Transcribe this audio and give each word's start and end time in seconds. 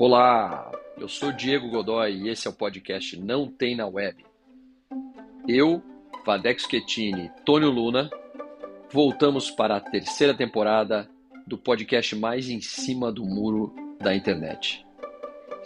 Olá, 0.00 0.70
eu 0.96 1.08
sou 1.08 1.32
Diego 1.32 1.70
Godoy 1.70 2.12
e 2.12 2.28
esse 2.28 2.46
é 2.46 2.50
o 2.50 2.54
podcast 2.54 3.18
Não 3.18 3.48
Tem 3.48 3.74
na 3.74 3.84
Web. 3.84 4.24
Eu, 5.48 5.82
Vadex 6.24 6.68
Schettini, 6.70 7.32
Tônio 7.44 7.68
Luna, 7.68 8.08
voltamos 8.92 9.50
para 9.50 9.74
a 9.74 9.80
terceira 9.80 10.32
temporada 10.32 11.10
do 11.44 11.58
podcast 11.58 12.14
mais 12.14 12.48
em 12.48 12.60
cima 12.60 13.10
do 13.10 13.24
muro 13.24 13.74
da 13.98 14.14
internet. 14.14 14.86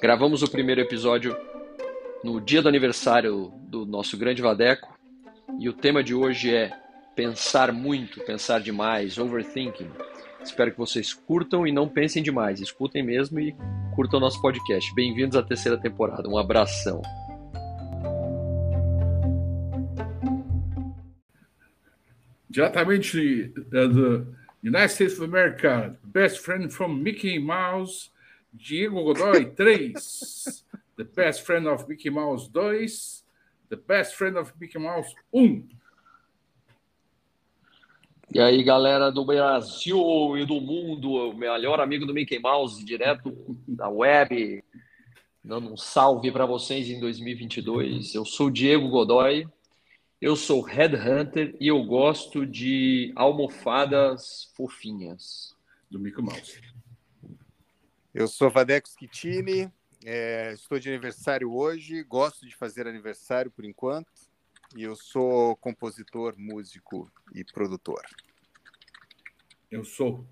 Gravamos 0.00 0.43
o 0.43 0.51
primeiro 0.51 0.80
episódio 0.80 1.37
no 2.25 2.41
dia 2.41 2.62
do 2.62 2.71
aniversário 2.71 3.53
do 3.69 3.85
nosso 3.85 4.17
grande 4.17 4.41
Vadeco 4.41 4.99
e 5.59 5.69
o 5.69 5.75
tema 5.75 6.03
de 6.03 6.14
hoje 6.14 6.55
é 6.55 6.73
pensar 7.14 7.71
muito, 7.71 8.25
pensar 8.25 8.62
demais, 8.62 9.19
overthinking. 9.19 9.91
Espero 10.42 10.73
que 10.73 10.78
vocês 10.78 11.12
curtam 11.12 11.66
e 11.66 11.70
não 11.70 11.87
pensem 11.87 12.23
demais. 12.23 12.60
Escutem 12.62 13.02
mesmo 13.02 13.38
e 13.38 13.55
curtam 13.95 14.19
nosso 14.19 14.41
podcast. 14.41 14.95
Bem-vindos 14.95 15.37
à 15.37 15.42
terceira 15.42 15.78
temporada. 15.78 16.28
Um 16.28 16.38
abração. 16.38 17.02
Diretamente 22.48 23.52
uh, 23.56 23.88
do 23.88 24.36
United 24.62 24.92
States 24.92 25.19
of 25.19 25.24
America, 25.24 25.97
Best 26.05 26.41
Friend 26.41 26.70
from 26.70 27.02
Mickey 27.02 27.38
Mouse, 27.38 28.10
Diego 28.52 29.02
Godoy 29.05 29.47
3. 29.56 29.92
The 30.97 31.05
Best 31.05 31.42
Friend 31.47 31.66
of 31.69 31.86
Mickey 31.88 32.11
Mouse 32.11 32.48
2. 32.48 32.86
The 33.70 33.77
Best 33.77 34.14
Friend 34.14 34.36
of 34.36 34.52
Mickey 34.61 34.78
Mouse 34.78 35.14
1. 35.30 35.69
E 38.34 38.41
aí, 38.41 38.62
galera 38.62 39.12
do 39.12 39.27
Brasil 39.27 40.38
e 40.38 40.46
do 40.46 40.59
mundo, 40.59 41.12
o 41.12 41.36
melhor 41.36 41.78
amigo 41.80 42.06
do 42.06 42.14
Mickey 42.14 42.39
Mouse, 42.39 42.83
direto 42.83 43.30
da 43.69 43.91
web, 43.91 44.64
dando 45.44 45.70
um 45.70 45.77
salve 45.77 46.33
para 46.33 46.47
vocês 46.47 46.89
em 46.89 46.98
2022. 46.98 48.14
Eu 48.14 48.24
sou 48.24 48.48
Diego 48.48 48.89
Godoy, 48.89 49.47
eu 50.19 50.34
sou 50.34 50.62
Headhunter 50.62 51.55
e 51.61 51.69
eu 51.69 51.84
gosto 51.84 52.47
de 52.47 53.12
almofadas 53.16 54.50
fofinhas. 54.56 55.55
Do 55.91 56.00
Mickey 56.00 56.22
Mouse. 56.22 56.58
Eu 58.14 58.27
sou 58.27 58.48
Vadeco 58.48 58.89
Schittini, 58.89 59.70
é, 60.06 60.55
estou 60.55 60.78
de 60.78 60.89
aniversário 60.89 61.52
hoje, 61.52 62.02
gosto 62.02 62.46
de 62.46 62.56
fazer 62.56 62.89
aniversário 62.89 63.50
por 63.50 63.67
enquanto. 63.67 64.11
E 64.75 64.83
eu 64.83 64.97
sou 64.97 65.55
compositor, 65.56 66.34
músico 66.39 67.11
e 67.34 67.45
produtor. 67.45 68.01
Eu 69.70 69.84
sou 69.84 70.27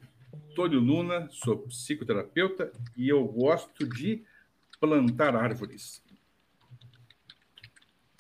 Tônio 0.55 0.81
Luna, 0.81 1.29
sou 1.31 1.59
psicoterapeuta 1.59 2.73
e 2.97 3.09
eu 3.09 3.23
gosto 3.27 3.87
de 3.87 4.25
plantar 4.81 5.37
árvores. 5.37 6.03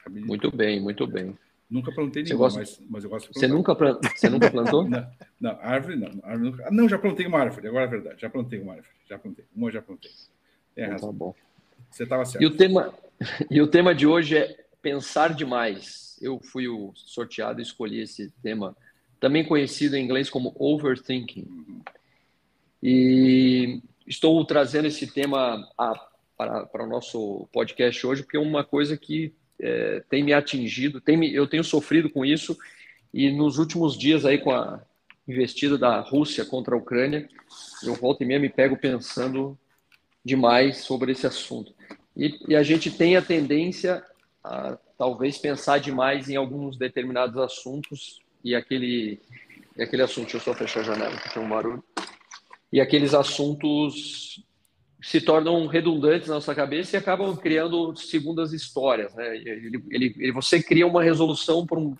Muito 0.08 0.54
bem, 0.54 0.80
muito 0.80 1.06
bem. 1.06 1.38
Nunca 1.70 1.92
plantei 1.92 2.22
nenhuma, 2.22 2.44
gosta... 2.44 2.58
mas, 2.58 2.82
mas 2.88 3.04
eu 3.04 3.10
gosto 3.10 3.28
de 3.28 3.32
plantar. 3.32 3.46
Você 3.46 3.54
nunca, 3.54 3.74
plant... 3.74 4.00
Você 4.14 4.28
nunca 4.28 4.50
plantou? 4.50 4.84
não, 4.90 5.10
não, 5.40 5.58
árvore 5.62 5.96
não. 5.96 6.20
Árvore 6.22 6.50
nunca... 6.50 6.70
Não, 6.70 6.88
já 6.88 6.98
plantei 6.98 7.26
uma 7.26 7.38
árvore, 7.38 7.68
agora 7.68 7.84
é 7.84 7.88
verdade. 7.88 8.20
Já 8.20 8.28
plantei 8.28 8.60
uma 8.60 8.74
árvore, 8.74 8.94
já 9.08 9.18
plantei. 9.18 9.44
Uma 9.54 9.70
já 9.70 9.80
plantei. 9.80 10.10
Tem 10.74 10.84
então, 10.84 10.92
razão. 10.92 11.12
Tá 11.12 11.18
bom. 11.18 11.34
Você 11.90 12.02
estava 12.02 12.24
certo. 12.26 12.42
E 12.42 12.46
o, 12.46 12.56
tema... 12.56 12.92
e 13.50 13.62
o 13.62 13.66
tema 13.66 13.94
de 13.94 14.06
hoje 14.06 14.36
é 14.36 14.66
pensar 14.82 15.32
demais 15.32 16.09
eu 16.20 16.40
fui 16.40 16.68
o 16.68 16.92
sorteado 16.94 17.60
e 17.60 17.62
escolhi 17.62 18.00
esse 18.00 18.30
tema, 18.42 18.76
também 19.18 19.44
conhecido 19.44 19.96
em 19.96 20.04
inglês 20.04 20.28
como 20.28 20.54
overthinking. 20.58 21.82
E 22.82 23.80
estou 24.06 24.44
trazendo 24.44 24.86
esse 24.86 25.06
tema 25.06 25.68
a, 25.76 26.08
para, 26.36 26.66
para 26.66 26.84
o 26.84 26.88
nosso 26.88 27.48
podcast 27.52 28.06
hoje, 28.06 28.22
porque 28.22 28.36
é 28.36 28.40
uma 28.40 28.64
coisa 28.64 28.96
que 28.96 29.32
é, 29.58 30.02
tem 30.08 30.24
me 30.24 30.32
atingido, 30.32 31.00
tem 31.00 31.16
me, 31.16 31.32
eu 31.34 31.46
tenho 31.46 31.62
sofrido 31.62 32.08
com 32.08 32.24
isso, 32.24 32.56
e 33.12 33.30
nos 33.30 33.58
últimos 33.58 33.96
dias 33.98 34.24
aí 34.24 34.38
com 34.38 34.50
a 34.50 34.80
investida 35.28 35.76
da 35.76 36.00
Rússia 36.00 36.44
contra 36.44 36.74
a 36.74 36.78
Ucrânia, 36.78 37.28
eu 37.82 37.94
volto 37.94 38.22
e 38.22 38.26
meia 38.26 38.40
me 38.40 38.48
pego 38.48 38.76
pensando 38.76 39.58
demais 40.24 40.78
sobre 40.78 41.12
esse 41.12 41.26
assunto. 41.26 41.72
E, 42.16 42.38
e 42.48 42.56
a 42.56 42.62
gente 42.62 42.90
tem 42.90 43.16
a 43.16 43.22
tendência 43.22 44.04
a 44.42 44.78
talvez 45.00 45.38
pensar 45.38 45.78
demais 45.78 46.28
em 46.28 46.36
alguns 46.36 46.76
determinados 46.76 47.38
assuntos 47.38 48.20
e 48.44 48.54
aquele, 48.54 49.18
e 49.74 49.82
aquele 49.82 50.02
assunto, 50.02 50.24
deixa 50.24 50.36
eu 50.36 50.40
só 50.42 50.52
fechar 50.52 50.80
a 50.80 50.82
janela, 50.82 51.16
que 51.16 51.32
tem 51.32 51.42
um 51.42 51.48
barulho, 51.48 51.82
e 52.70 52.82
aqueles 52.82 53.14
assuntos 53.14 54.44
se 55.00 55.18
tornam 55.18 55.66
redundantes 55.66 56.28
na 56.28 56.34
nossa 56.34 56.54
cabeça 56.54 56.94
e 56.94 56.98
acabam 56.98 57.34
criando 57.34 57.96
segundas 57.96 58.52
histórias. 58.52 59.14
Né? 59.14 59.38
Ele, 59.38 59.82
ele, 59.90 60.14
ele 60.18 60.32
você 60.32 60.62
cria 60.62 60.86
uma 60.86 61.02
resolução 61.02 61.66
para 61.66 61.80
um, 61.80 61.96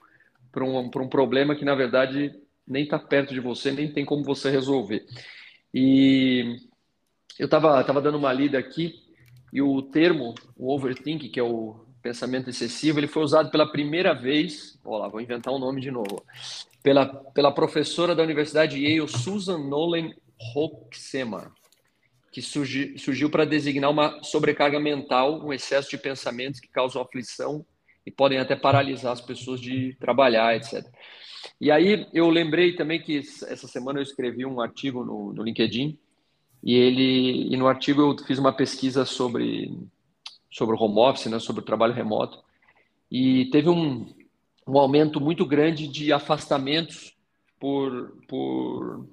um, 0.59 0.79
um 0.79 1.09
problema 1.09 1.57
que, 1.57 1.65
na 1.65 1.75
verdade, 1.75 2.39
nem 2.69 2.85
está 2.85 2.99
perto 2.99 3.33
de 3.33 3.41
você, 3.41 3.73
nem 3.73 3.91
tem 3.91 4.05
como 4.05 4.23
você 4.23 4.51
resolver. 4.51 5.07
E 5.73 6.59
eu 7.39 7.47
estava 7.47 7.83
tava 7.83 8.03
dando 8.03 8.19
uma 8.19 8.31
lida 8.31 8.59
aqui 8.59 9.03
e 9.51 9.63
o 9.63 9.81
termo, 9.81 10.35
o 10.55 10.71
overthink, 10.71 11.31
que 11.31 11.41
é 11.41 11.43
o 11.43 11.89
pensamento 12.03 12.51
excessivo, 12.51 12.99
ele 12.99 13.07
foi 13.07 13.23
usado 13.23 13.51
pela 13.51 13.71
primeira 13.71 14.15
vez, 14.15 14.79
olha 14.85 15.03
lá, 15.03 15.09
vou 15.09 15.21
inventar 15.21 15.53
um 15.53 15.59
nome 15.59 15.81
de 15.81 15.91
novo, 15.91 16.25
pela, 16.83 17.07
pela 17.07 17.53
professora 17.53 18.15
da 18.15 18.23
Universidade 18.23 18.79
Yale, 18.79 19.09
Susan 19.09 19.59
Nolan 19.59 20.13
Hoxema, 20.55 21.53
que 22.33 22.41
surgi, 22.41 22.99
surgiu 22.99 23.29
para 23.29 23.45
designar 23.45 23.91
uma 23.91 24.23
sobrecarga 24.23 24.79
mental, 24.79 25.45
um 25.45 25.53
excesso 25.53 25.91
de 25.91 25.99
pensamentos 25.99 26.61
que 26.61 26.69
causam 26.69 27.03
aflição 27.03 27.65
e 28.07 28.11
podem 28.11 28.39
até 28.39 28.57
paralisar 28.57 29.13
as 29.13 29.21
pessoas 29.21 29.61
de 29.61 29.97
trabalhar, 30.01 30.57
etc. 30.57 30.87
E 31.61 31.71
aí 31.71 32.07
eu 32.13 32.29
lembrei 32.31 32.75
também 32.75 33.01
que 33.01 33.19
essa 33.19 33.67
semana 33.67 33.99
eu 33.99 34.03
escrevi 34.03 34.47
um 34.47 34.61
artigo 34.61 35.05
no, 35.05 35.33
no 35.33 35.43
LinkedIn 35.43 35.99
e 36.63 36.75
ele 36.75 37.53
e 37.53 37.57
no 37.57 37.67
artigo 37.67 38.01
eu 38.01 38.17
fiz 38.25 38.39
uma 38.39 38.53
pesquisa 38.53 39.05
sobre 39.05 39.73
sobre 40.51 40.75
o 40.75 40.83
home 40.83 40.99
office, 40.99 41.27
né, 41.27 41.39
sobre 41.39 41.63
o 41.63 41.65
trabalho 41.65 41.95
remoto, 41.95 42.39
e 43.11 43.47
teve 43.47 43.69
um, 43.69 44.07
um 44.67 44.79
aumento 44.79 45.21
muito 45.21 45.45
grande 45.47 45.89
de 45.89 46.13
afastamentos 46.13 47.15
por, 47.59 48.17
por 48.29 49.07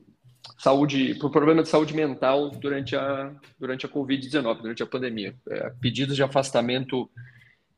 saúde, 0.57 1.15
por 1.15 1.31
problema 1.31 1.63
de 1.63 1.69
saúde 1.69 1.93
mental 1.93 2.49
durante 2.51 2.95
a, 2.95 3.33
durante 3.59 3.85
a 3.85 3.89
Covid-19, 3.89 4.61
durante 4.61 4.83
a 4.83 4.87
pandemia. 4.87 5.35
É, 5.49 5.71
pedidos 5.81 6.15
de 6.15 6.23
afastamento 6.23 7.09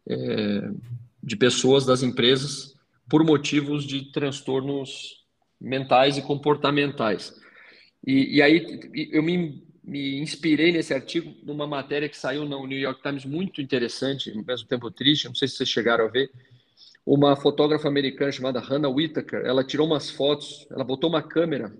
é, 0.08 0.70
de 1.22 1.36
pessoas 1.36 1.86
das 1.86 2.03
empresas 2.03 2.76
por 3.09 3.24
motivos 3.24 3.86
de 3.86 4.12
transtornos 4.12 5.26
mentais 5.59 6.18
e 6.18 6.22
comportamentais. 6.22 7.34
E, 8.06 8.38
e 8.38 8.41
aí 8.41 9.09
eu 9.12 9.22
me 9.22 9.68
me 9.84 10.19
inspirei 10.19 10.72
nesse 10.72 10.94
artigo 10.94 11.34
numa 11.44 11.67
matéria 11.67 12.09
que 12.09 12.17
saiu 12.17 12.45
no 12.45 12.66
New 12.67 12.78
York 12.78 13.01
Times 13.01 13.25
muito 13.25 13.62
interessante, 13.62 14.31
ao 14.31 14.44
mesmo 14.44 14.67
tempo 14.67 14.91
triste, 14.91 15.28
não 15.28 15.35
sei 15.35 15.47
se 15.47 15.56
vocês 15.56 15.69
chegaram 15.69 16.06
a 16.06 16.07
ver. 16.07 16.31
Uma 17.06 17.35
fotógrafa 17.35 17.88
americana 17.88 18.31
chamada 18.31 18.59
Hannah 18.59 18.90
Whitaker, 18.90 19.41
ela 19.45 19.63
tirou 19.63 19.88
umas 19.88 20.09
fotos, 20.09 20.67
ela 20.69 20.84
botou 20.84 21.09
uma 21.09 21.22
câmera 21.22 21.73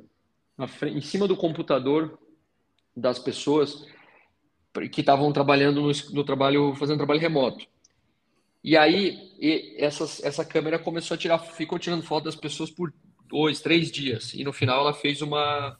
frente, 0.68 0.98
em 0.98 1.02
cima 1.02 1.28
do 1.28 1.38
computador 1.38 2.20
das 2.96 3.20
pessoas 3.20 3.86
que 4.92 5.02
estavam 5.02 5.32
trabalhando 5.32 5.82
no, 5.82 5.92
no, 6.14 6.24
trabalho, 6.24 6.76
fazendo 6.76 6.98
trabalho 6.98 7.20
remoto. 7.20 7.66
E 8.64 8.76
aí 8.76 9.18
e 9.40 9.76
essa, 9.78 10.04
essa 10.26 10.44
câmera 10.44 10.78
começou 10.78 11.16
a 11.16 11.18
tirar, 11.18 11.40
ficou 11.40 11.80
tirando 11.80 12.04
foto 12.04 12.26
das 12.26 12.36
pessoas 12.36 12.70
por 12.70 12.94
dois, 13.28 13.62
três 13.62 13.92
dias. 13.92 14.34
E 14.34 14.44
no 14.44 14.52
final 14.52 14.82
ela 14.82 14.94
fez 14.94 15.22
uma 15.22 15.78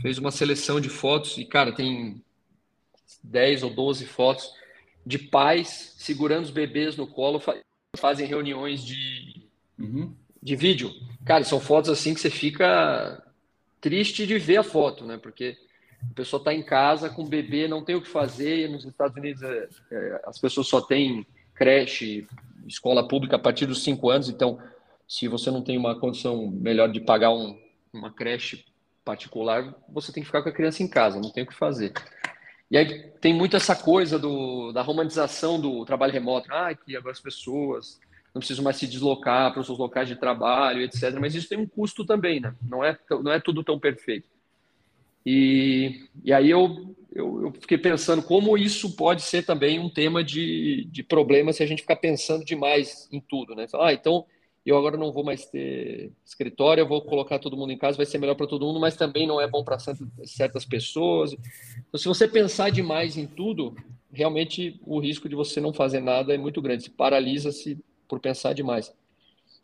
fez 0.00 0.18
uma 0.18 0.30
seleção 0.30 0.80
de 0.80 0.88
fotos 0.88 1.38
e, 1.38 1.44
cara, 1.44 1.72
tem 1.72 2.22
10 3.22 3.62
ou 3.62 3.70
12 3.70 4.06
fotos 4.06 4.52
de 5.04 5.18
pais 5.18 5.94
segurando 5.96 6.44
os 6.44 6.50
bebês 6.50 6.96
no 6.96 7.06
colo, 7.06 7.42
fazem 7.96 8.26
reuniões 8.26 8.84
de, 8.84 9.48
uhum. 9.78 10.14
de 10.42 10.54
vídeo. 10.54 10.92
Cara, 11.24 11.44
são 11.44 11.58
fotos 11.58 11.90
assim 11.90 12.14
que 12.14 12.20
você 12.20 12.30
fica 12.30 13.22
triste 13.80 14.26
de 14.26 14.38
ver 14.38 14.58
a 14.58 14.62
foto, 14.62 15.04
né? 15.04 15.16
Porque 15.16 15.56
a 16.10 16.14
pessoa 16.14 16.38
está 16.38 16.52
em 16.52 16.62
casa 16.62 17.10
com 17.10 17.22
o 17.22 17.28
bebê, 17.28 17.66
não 17.66 17.84
tem 17.84 17.96
o 17.96 18.02
que 18.02 18.08
fazer. 18.08 18.68
Nos 18.68 18.84
Estados 18.84 19.16
Unidos, 19.16 19.42
é, 19.42 19.68
é, 19.90 20.22
as 20.26 20.38
pessoas 20.38 20.68
só 20.68 20.80
têm 20.80 21.26
creche, 21.54 22.26
escola 22.66 23.06
pública 23.06 23.36
a 23.36 23.38
partir 23.38 23.66
dos 23.66 23.82
5 23.82 24.10
anos. 24.10 24.28
Então, 24.28 24.58
se 25.08 25.26
você 25.26 25.50
não 25.50 25.62
tem 25.62 25.76
uma 25.76 25.98
condição 25.98 26.46
melhor 26.48 26.90
de 26.90 27.00
pagar 27.00 27.32
um, 27.32 27.58
uma 27.92 28.12
creche 28.12 28.64
particular, 29.08 29.74
você 29.88 30.12
tem 30.12 30.22
que 30.22 30.26
ficar 30.26 30.42
com 30.42 30.50
a 30.50 30.52
criança 30.52 30.82
em 30.82 30.88
casa, 30.88 31.18
não 31.18 31.30
tem 31.30 31.42
o 31.42 31.46
que 31.46 31.54
fazer. 31.54 31.94
E 32.70 32.76
aí 32.76 33.10
tem 33.22 33.32
muito 33.32 33.56
essa 33.56 33.74
coisa 33.74 34.18
do, 34.18 34.70
da 34.70 34.82
romantização 34.82 35.58
do 35.58 35.82
trabalho 35.86 36.12
remoto. 36.12 36.52
Ah, 36.52 36.74
que 36.74 36.94
agora 36.94 37.12
as 37.12 37.20
pessoas 37.20 37.98
não 38.34 38.40
precisam 38.40 38.62
mais 38.62 38.76
se 38.76 38.86
deslocar 38.86 39.50
para 39.50 39.60
os 39.60 39.66
seus 39.66 39.78
locais 39.78 40.06
de 40.06 40.16
trabalho, 40.16 40.82
etc. 40.82 41.14
Mas 41.18 41.34
isso 41.34 41.48
tem 41.48 41.56
um 41.56 41.66
custo 41.66 42.04
também, 42.04 42.38
né? 42.38 42.54
Não 42.68 42.84
é, 42.84 42.98
não 43.10 43.32
é 43.32 43.40
tudo 43.40 43.64
tão 43.64 43.78
perfeito. 43.78 44.28
E, 45.24 46.06
e 46.22 46.30
aí 46.30 46.50
eu 46.50 46.94
eu, 47.10 47.44
eu, 47.44 47.52
fiquei 47.52 47.78
pensando 47.78 48.22
como 48.22 48.56
isso 48.56 48.94
pode 48.94 49.22
ser 49.22 49.42
também 49.42 49.80
um 49.80 49.88
tema 49.88 50.22
de, 50.22 50.86
de 50.92 51.02
problema 51.02 51.52
se 51.52 51.62
a 51.62 51.66
gente 51.66 51.82
ficar 51.82 51.96
pensando 51.96 52.44
demais 52.44 53.08
em 53.10 53.18
tudo, 53.18 53.54
né? 53.54 53.66
Ah, 53.74 53.92
então 53.94 54.26
eu 54.68 54.76
agora 54.76 54.96
não 54.96 55.10
vou 55.10 55.24
mais 55.24 55.46
ter 55.46 56.12
escritório, 56.24 56.82
eu 56.82 56.88
vou 56.88 57.00
colocar 57.00 57.38
todo 57.38 57.56
mundo 57.56 57.72
em 57.72 57.78
casa, 57.78 57.96
vai 57.96 58.04
ser 58.04 58.18
melhor 58.18 58.34
para 58.34 58.46
todo 58.46 58.66
mundo, 58.66 58.78
mas 58.78 58.96
também 58.96 59.26
não 59.26 59.40
é 59.40 59.46
bom 59.46 59.64
para 59.64 59.78
certas 59.78 60.64
pessoas. 60.64 61.32
Então, 61.88 61.98
se 61.98 62.06
você 62.06 62.28
pensar 62.28 62.70
demais 62.70 63.16
em 63.16 63.26
tudo, 63.26 63.74
realmente 64.12 64.78
o 64.84 64.98
risco 65.00 65.28
de 65.28 65.34
você 65.34 65.60
não 65.60 65.72
fazer 65.72 66.00
nada 66.00 66.34
é 66.34 66.38
muito 66.38 66.60
grande. 66.60 66.84
Se 66.84 66.90
paralisa-se 66.90 67.78
por 68.06 68.20
pensar 68.20 68.52
demais. 68.52 68.92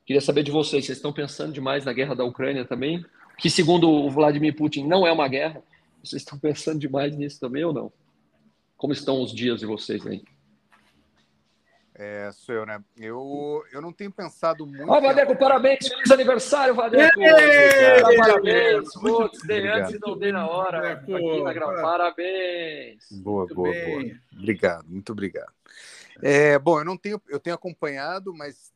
Queria 0.06 0.20
saber 0.20 0.42
de 0.42 0.50
vocês, 0.50 0.84
vocês 0.84 0.98
estão 0.98 1.12
pensando 1.12 1.52
demais 1.52 1.84
na 1.84 1.92
guerra 1.92 2.14
da 2.14 2.24
Ucrânia 2.24 2.64
também? 2.64 3.04
Que 3.38 3.50
segundo 3.50 3.90
o 3.90 4.10
Vladimir 4.10 4.54
Putin 4.54 4.86
não 4.86 5.06
é 5.06 5.12
uma 5.12 5.28
guerra. 5.28 5.62
Vocês 6.02 6.22
estão 6.22 6.38
pensando 6.40 6.78
demais 6.78 7.16
nisso 7.16 7.40
também 7.40 7.64
ou 7.64 7.72
não? 7.72 7.92
Como 8.76 8.92
estão 8.92 9.22
os 9.22 9.34
dias 9.34 9.60
de 9.60 9.66
vocês 9.66 10.06
aí? 10.06 10.22
É, 11.96 12.30
sou 12.32 12.52
eu, 12.52 12.66
né? 12.66 12.82
Eu, 12.96 13.64
eu 13.72 13.80
não 13.80 13.92
tenho 13.92 14.10
pensado 14.10 14.66
muito. 14.66 14.90
Ó, 14.90 14.98
oh, 14.98 15.00
Vadeco, 15.00 15.36
parabéns! 15.36 15.86
Feliz 15.86 16.10
aniversário, 16.10 16.74
Vadeco! 16.74 17.20
Parabéns! 18.18 18.92
Putz, 18.94 19.42
dei 19.46 19.68
antes 19.68 19.94
e 19.94 20.00
não 20.00 20.18
dei 20.18 20.32
na 20.32 20.48
hora. 20.48 20.94
Aqui 20.94 21.12
na 21.12 21.82
Parabéns! 21.82 23.12
Boa, 23.12 23.42
muito 23.42 23.54
boa, 23.54 23.70
bem. 23.70 24.08
boa. 24.08 24.20
Obrigado, 24.32 24.86
muito 24.88 25.12
obrigado. 25.12 25.52
É, 26.20 26.58
bom, 26.58 26.80
eu 26.80 26.84
não 26.84 26.96
tenho, 26.96 27.22
eu 27.28 27.38
tenho 27.38 27.54
acompanhado, 27.54 28.34
mas 28.34 28.72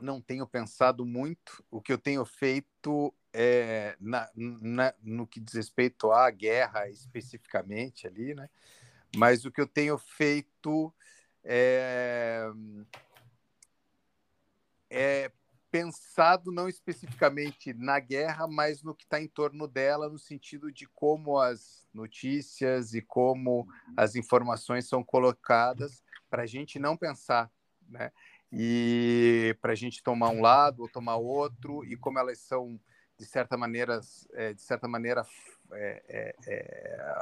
não 0.00 0.20
tenho 0.20 0.46
pensado 0.46 1.04
muito. 1.04 1.64
O 1.68 1.80
que 1.80 1.92
eu 1.92 1.98
tenho 1.98 2.24
feito 2.24 3.12
é, 3.32 3.96
na, 4.00 4.28
na, 4.36 4.94
no 5.02 5.26
que 5.26 5.40
diz 5.40 5.54
respeito 5.54 6.12
à 6.12 6.30
guerra 6.30 6.88
especificamente 6.88 8.06
ali, 8.06 8.34
né? 8.36 8.48
Mas 9.16 9.44
o 9.44 9.50
que 9.50 9.60
eu 9.60 9.66
tenho 9.66 9.98
feito 9.98 10.94
é, 11.44 12.50
é 14.90 15.32
pensado 15.70 16.50
não 16.50 16.68
especificamente 16.68 17.72
na 17.72 18.00
guerra, 18.00 18.46
mas 18.48 18.82
no 18.82 18.94
que 18.94 19.04
está 19.04 19.20
em 19.20 19.28
torno 19.28 19.68
dela, 19.68 20.08
no 20.08 20.18
sentido 20.18 20.72
de 20.72 20.86
como 20.88 21.38
as 21.38 21.88
notícias 21.94 22.92
e 22.92 23.00
como 23.00 23.66
as 23.96 24.16
informações 24.16 24.88
são 24.88 25.04
colocadas 25.04 26.02
para 26.28 26.42
a 26.42 26.46
gente 26.46 26.78
não 26.78 26.96
pensar, 26.96 27.50
né? 27.88 28.10
E 28.52 29.56
para 29.62 29.72
a 29.72 29.76
gente 29.76 30.02
tomar 30.02 30.30
um 30.30 30.40
lado 30.40 30.82
ou 30.82 30.88
tomar 30.88 31.16
outro 31.16 31.84
e 31.84 31.96
como 31.96 32.18
elas 32.18 32.38
são 32.40 32.80
de 33.16 33.24
certa 33.24 33.56
maneira, 33.56 34.00
é, 34.32 34.54
de 34.54 34.62
certa 34.62 34.88
maneira 34.88 35.24
é, 35.72 36.02
é, 36.08 36.34
é 36.48 37.14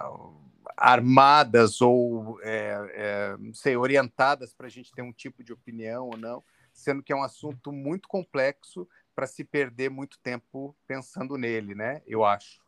armadas 0.79 1.81
ou 1.81 2.39
é, 2.43 2.93
é, 2.95 3.37
sei, 3.53 3.77
orientadas 3.77 4.55
para 4.55 4.67
a 4.67 4.71
gente 4.71 4.93
ter 4.93 5.03
um 5.03 5.13
tipo 5.13 5.43
de 5.43 5.53
opinião 5.53 6.07
ou 6.07 6.17
não, 6.17 6.43
sendo 6.73 7.03
que 7.03 7.13
é 7.13 7.17
um 7.17 7.23
assunto 7.23 7.73
muito 7.73 8.09
complexo 8.09 8.89
para 9.15 9.27
se 9.27 9.43
perder 9.43 9.91
muito 9.91 10.17
tempo 10.21 10.77
pensando 10.87 11.37
nele, 11.37 11.75
né? 11.75 12.01
Eu 12.07 12.25
acho. 12.25 12.61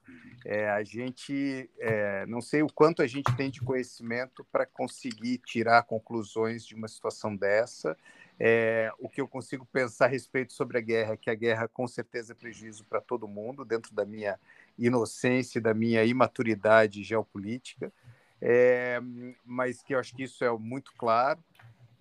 É, 0.45 0.69
a 0.69 0.83
gente, 0.83 1.71
é, 1.79 2.27
não 2.27 2.41
sei 2.41 2.63
o 2.63 2.67
quanto 2.67 3.03
a 3.03 3.07
gente 3.07 3.33
tem 3.37 3.49
de 3.49 3.61
conhecimento 3.61 4.45
para 4.51 4.67
conseguir 4.67 5.39
tirar 5.39 5.85
conclusões 5.85 6.67
de 6.67 6.75
uma 6.75 6.89
situação 6.89 7.37
dessa 7.37 7.97
é, 8.43 8.91
o 8.99 9.07
que 9.07 9.21
eu 9.21 9.29
consigo 9.29 9.67
pensar 9.67 10.07
a 10.07 10.09
respeito 10.09 10.55
sobre 10.55 10.79
a 10.79 10.81
guerra 10.81 11.13
é 11.13 11.17
que 11.19 11.29
a 11.29 11.35
guerra 11.35 11.69
com 11.69 11.87
certeza 11.87 12.33
é 12.33 12.35
prejuízo 12.35 12.87
para 12.87 12.99
todo 12.99 13.29
mundo, 13.29 13.67
dentro 13.67 13.95
da 13.95 14.07
minha 14.07 14.41
inocência, 14.87 15.61
da 15.61 15.75
minha 15.75 16.05
imaturidade 16.05 17.03
geopolítica, 17.03 17.93
é, 18.41 18.99
mas 19.45 19.83
que 19.83 19.95
eu 19.95 19.99
acho 19.99 20.15
que 20.15 20.25
isso 20.25 20.45
é 20.45 20.51
muito 20.59 20.93
claro. 20.97 21.43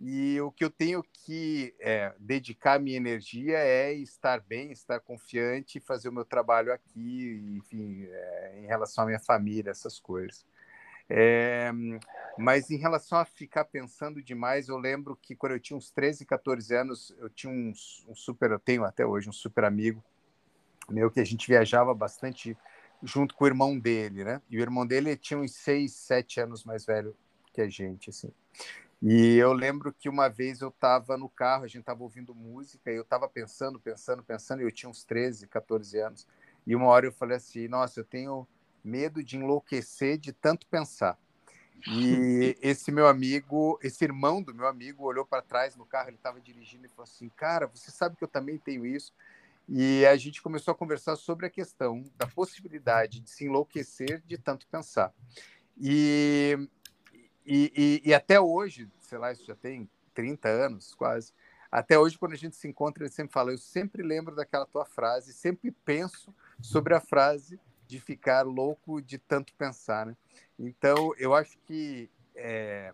E 0.02 0.40
o 0.40 0.50
que 0.50 0.64
eu 0.64 0.70
tenho 0.70 1.04
que 1.04 1.76
é, 1.78 2.14
dedicar 2.18 2.80
minha 2.80 2.96
energia 2.96 3.58
é 3.58 3.92
estar 3.92 4.40
bem, 4.40 4.72
estar 4.72 5.02
confiante, 5.02 5.82
fazer 5.82 6.08
o 6.08 6.14
meu 6.14 6.24
trabalho 6.24 6.72
aqui, 6.72 7.58
enfim, 7.58 8.06
é, 8.10 8.62
em 8.64 8.66
relação 8.66 9.04
à 9.04 9.08
minha 9.08 9.20
família, 9.20 9.72
essas 9.72 10.00
coisas. 10.00 10.46
É, 11.10 11.70
mas 12.38 12.70
em 12.70 12.78
relação 12.78 13.18
a 13.18 13.26
ficar 13.26 13.66
pensando 13.66 14.22
demais, 14.24 14.70
eu 14.70 14.78
lembro 14.78 15.18
que 15.22 15.36
quando 15.36 15.54
eu 15.54 15.60
tinha 15.60 15.76
uns 15.76 15.92
13, 15.92 16.26
14 16.26 16.74
anos, 16.74 17.14
eu 17.18 17.30
tinha 17.30 17.52
um, 17.52 17.74
um 18.08 18.16
super, 18.16 18.52
eu 18.52 18.60
tenho 18.60 18.86
até 18.86 19.06
hoje 19.06 19.28
um 19.28 19.34
super 19.34 19.66
amigo 19.66 20.02
meu 20.92 21.12
que 21.12 21.20
a 21.20 21.26
gente 21.26 21.48
viajava 21.48 21.94
bastante 21.94 22.58
junto 23.02 23.36
com 23.36 23.44
o 23.46 23.48
irmão 23.48 23.80
dele, 23.80 24.24
né? 24.24 24.42
E 24.50 24.58
o 24.58 24.62
irmão 24.62 24.86
dele 24.86 25.16
tinha 25.16 25.40
uns 25.40 25.54
6, 25.56 25.92
7 25.92 26.42
anos 26.42 26.64
mais 26.64 26.86
velho 26.86 27.16
que 27.54 27.62
a 27.62 27.70
gente, 27.70 28.10
assim. 28.10 28.32
E 29.02 29.38
eu 29.38 29.54
lembro 29.54 29.94
que 29.94 30.10
uma 30.10 30.28
vez 30.28 30.60
eu 30.60 30.68
estava 30.68 31.18
no 31.18 31.30
carro, 31.30 31.64
a 31.64 31.68
gente 31.68 31.80
estava 31.80 32.04
ouvindo 32.04 32.36
música, 32.36 32.92
e 32.92 32.96
eu 32.96 33.04
estava 33.04 33.30
pensando, 33.30 33.80
pensando, 33.80 34.22
pensando, 34.22 34.62
e 34.62 34.66
eu 34.66 34.72
tinha 34.72 34.90
uns 34.90 35.06
13, 35.06 35.48
14 35.48 35.98
anos. 36.00 36.28
E 36.68 36.76
uma 36.76 36.88
hora 36.88 37.06
eu 37.06 37.12
falei 37.12 37.38
assim: 37.38 37.68
nossa, 37.68 38.02
eu 38.02 38.04
tenho 38.04 38.46
medo 38.84 39.24
de 39.24 39.38
enlouquecer 39.38 40.18
de 40.18 40.34
tanto 40.34 40.68
pensar. 40.68 41.18
E 41.88 42.58
esse 42.62 42.92
meu 42.92 43.08
amigo, 43.08 43.80
esse 43.82 44.04
irmão 44.04 44.42
do 44.42 44.54
meu 44.54 44.68
amigo, 44.68 45.06
olhou 45.06 45.26
para 45.26 45.42
trás 45.42 45.78
no 45.78 45.86
carro, 45.86 46.10
ele 46.10 46.18
estava 46.18 46.42
dirigindo 46.42 46.86
e 46.86 46.90
falou 46.90 47.04
assim: 47.04 47.30
Cara, 47.30 47.68
você 47.68 47.92
sabe 47.92 48.18
que 48.18 48.24
eu 48.24 48.28
também 48.28 48.58
tenho 48.58 48.86
isso. 48.86 49.14
E 49.72 50.04
a 50.08 50.18
gente 50.18 50.42
começou 50.42 50.72
a 50.72 50.76
conversar 50.76 51.16
sobre 51.16 51.46
a 51.46 51.50
questão 51.50 52.04
da 52.18 52.26
possibilidade 52.26 53.20
de 53.20 53.30
se 53.30 53.46
enlouquecer 53.46 54.24
de 54.26 54.36
tanto 54.36 54.68
pensar. 54.68 55.14
E, 55.78 56.58
e, 57.46 58.02
e, 58.04 58.10
e 58.10 58.14
até 58.14 58.42
hoje, 58.42 58.90
sei 59.00 59.20
lá, 59.20 59.32
isso 59.32 59.46
já 59.46 59.56
tem 59.56 59.88
30 60.16 60.50
anos 60.50 60.96
quase. 60.96 61.34
Até 61.72 62.00
hoje, 62.00 62.18
quando 62.18 62.34
a 62.34 62.38
gente 62.38 62.56
se 62.56 62.68
encontra, 62.68 63.04
ele 63.04 63.12
sempre 63.12 63.32
fala: 63.32 63.52
Eu 63.52 63.60
sempre 63.60 64.02
lembro 64.02 64.36
daquela 64.36 64.66
tua 64.66 64.86
frase, 64.86 65.34
sempre 65.34 65.72
penso 65.72 66.34
sobre 66.60 66.96
a 66.96 67.00
frase 67.00 67.60
de 67.86 68.00
ficar 68.00 68.42
louco 68.42 69.00
de 69.00 69.20
tanto 69.20 69.54
pensar, 69.54 70.08
né? 70.08 70.18
Então, 70.58 71.14
eu 71.20 71.36
acho 71.36 71.60
que 71.60 72.10
é, 72.36 72.92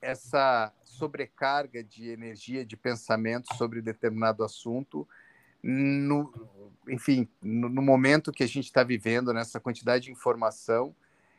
essa 0.00 0.72
sobrecarga 0.84 1.82
de 1.82 2.08
energia, 2.08 2.64
de 2.64 2.76
pensamento 2.76 3.52
sobre 3.56 3.82
determinado 3.82 4.44
assunto, 4.44 5.08
no, 5.66 6.30
enfim, 6.86 7.26
no, 7.42 7.70
no 7.70 7.80
momento 7.80 8.30
que 8.30 8.44
a 8.44 8.46
gente 8.46 8.66
está 8.66 8.82
vivendo, 8.82 9.32
nessa 9.32 9.58
quantidade 9.58 10.04
de 10.04 10.12
informação, 10.12 10.94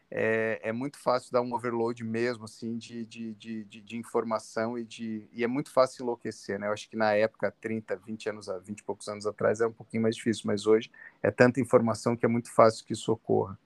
é, 0.09 0.59
é, 0.63 0.71
muito 0.71 0.97
fácil 0.97 1.31
dar 1.31 1.41
um 1.41 1.53
overload 1.53 2.03
mesmo, 2.03 2.45
assim, 2.45 2.75
de, 2.77 3.05
de, 3.05 3.33
de, 3.35 3.63
de, 3.63 3.97
informação 3.97 4.77
e, 4.77 4.83
de, 4.83 5.27
e 5.31 5.43
é 5.43 5.47
muito 5.47 5.71
fácil 5.71 6.03
enlouquecer, 6.03 6.59
né? 6.59 6.67
Eu 6.67 6.73
acho 6.73 6.89
que 6.89 6.95
na 6.95 7.13
época, 7.13 7.53
30, 7.61 7.95
20 7.97 8.29
anos, 8.29 8.47
20 8.63 8.79
e 8.79 8.83
poucos 8.83 9.07
anos 9.07 9.27
atrás, 9.27 9.61
era 9.61 9.69
um 9.69 9.73
pouquinho 9.73 10.01
mais 10.01 10.15
difícil, 10.15 10.43
mas 10.45 10.65
hoje 10.65 10.89
é 11.21 11.29
tanta 11.29 11.59
informação 11.59 12.15
que 12.15 12.25
é 12.25 12.29
muito 12.29 12.51
fácil 12.51 12.83
que 12.85 12.93
isso 12.93 13.11
ocorra. 13.11 13.59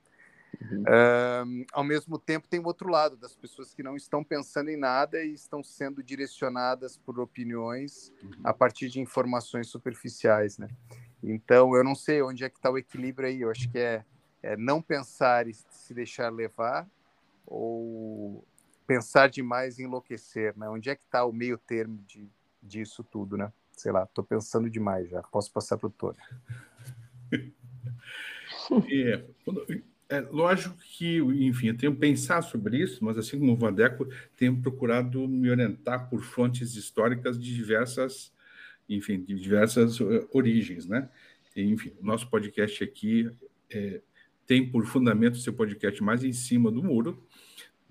Uhum. 0.61 0.83
Um, 0.87 1.65
ao 1.71 1.83
mesmo 1.83 2.19
tempo, 2.19 2.47
tem 2.47 2.59
o 2.59 2.65
outro 2.65 2.89
lado, 2.89 3.15
das 3.15 3.35
pessoas 3.35 3.73
que 3.73 3.81
não 3.81 3.95
estão 3.95 4.23
pensando 4.23 4.69
em 4.69 4.77
nada 4.77 5.23
e 5.23 5.33
estão 5.33 5.63
sendo 5.63 6.03
direcionadas 6.03 6.97
por 6.97 7.19
opiniões 7.19 8.11
uhum. 8.21 8.31
a 8.43 8.53
partir 8.53 8.89
de 8.89 8.99
informações 8.99 9.67
superficiais, 9.67 10.57
né? 10.57 10.67
Então, 11.23 11.75
eu 11.75 11.83
não 11.83 11.95
sei 11.95 12.21
onde 12.21 12.43
é 12.43 12.49
que 12.49 12.57
está 12.57 12.69
o 12.69 12.77
equilíbrio 12.77 13.27
aí, 13.27 13.41
eu 13.41 13.51
acho 13.51 13.69
que 13.69 13.77
é 13.77 14.03
é, 14.41 14.55
não 14.55 14.81
pensar 14.81 15.47
e 15.47 15.53
se 15.53 15.93
deixar 15.93 16.31
levar 16.31 16.89
ou 17.45 18.45
pensar 18.87 19.29
demais 19.29 19.77
e 19.77 19.83
enlouquecer, 19.83 20.57
né? 20.57 20.69
Onde 20.69 20.89
é 20.89 20.95
que 20.95 21.03
está 21.03 21.25
o 21.25 21.33
meio 21.33 21.57
termo 21.57 22.01
de, 22.07 22.29
disso 22.61 23.03
tudo, 23.03 23.37
né? 23.37 23.51
Sei 23.71 23.91
lá, 23.91 24.03
estou 24.03 24.23
pensando 24.23 24.69
demais 24.69 25.09
já. 25.09 25.21
Posso 25.23 25.51
passar 25.51 25.77
para 25.77 25.87
o 25.87 25.91
Tony. 25.91 26.17
é, 28.91 29.25
é, 30.09 30.21
lógico 30.21 30.75
que, 30.77 31.17
enfim, 31.17 31.67
eu 31.67 31.77
tenho 31.77 31.95
pensado 31.95 32.43
sobre 32.45 32.77
isso, 32.81 33.05
mas 33.05 33.15
assim 33.15 33.37
como 33.37 33.53
o 33.53 33.55
Vandeco, 33.55 34.07
tenho 34.35 34.59
procurado 34.59 35.27
me 35.27 35.51
orientar 35.51 36.09
por 36.09 36.23
fontes 36.23 36.75
históricas 36.75 37.39
de 37.39 37.53
diversas, 37.53 38.33
enfim, 38.89 39.23
de 39.23 39.35
diversas 39.35 39.99
uh, 39.99 40.27
origens, 40.33 40.87
né? 40.87 41.07
Enfim, 41.55 41.93
o 42.01 42.05
nosso 42.05 42.27
podcast 42.27 42.83
aqui 42.83 43.29
é, 43.69 44.01
tem 44.47 44.67
por 44.67 44.83
fundamento 44.87 45.37
seu 45.37 45.53
podcast 45.53 46.01
mais 46.01 46.23
em 46.23 46.33
cima 46.33 46.71
do 46.71 46.81
muro. 46.81 47.23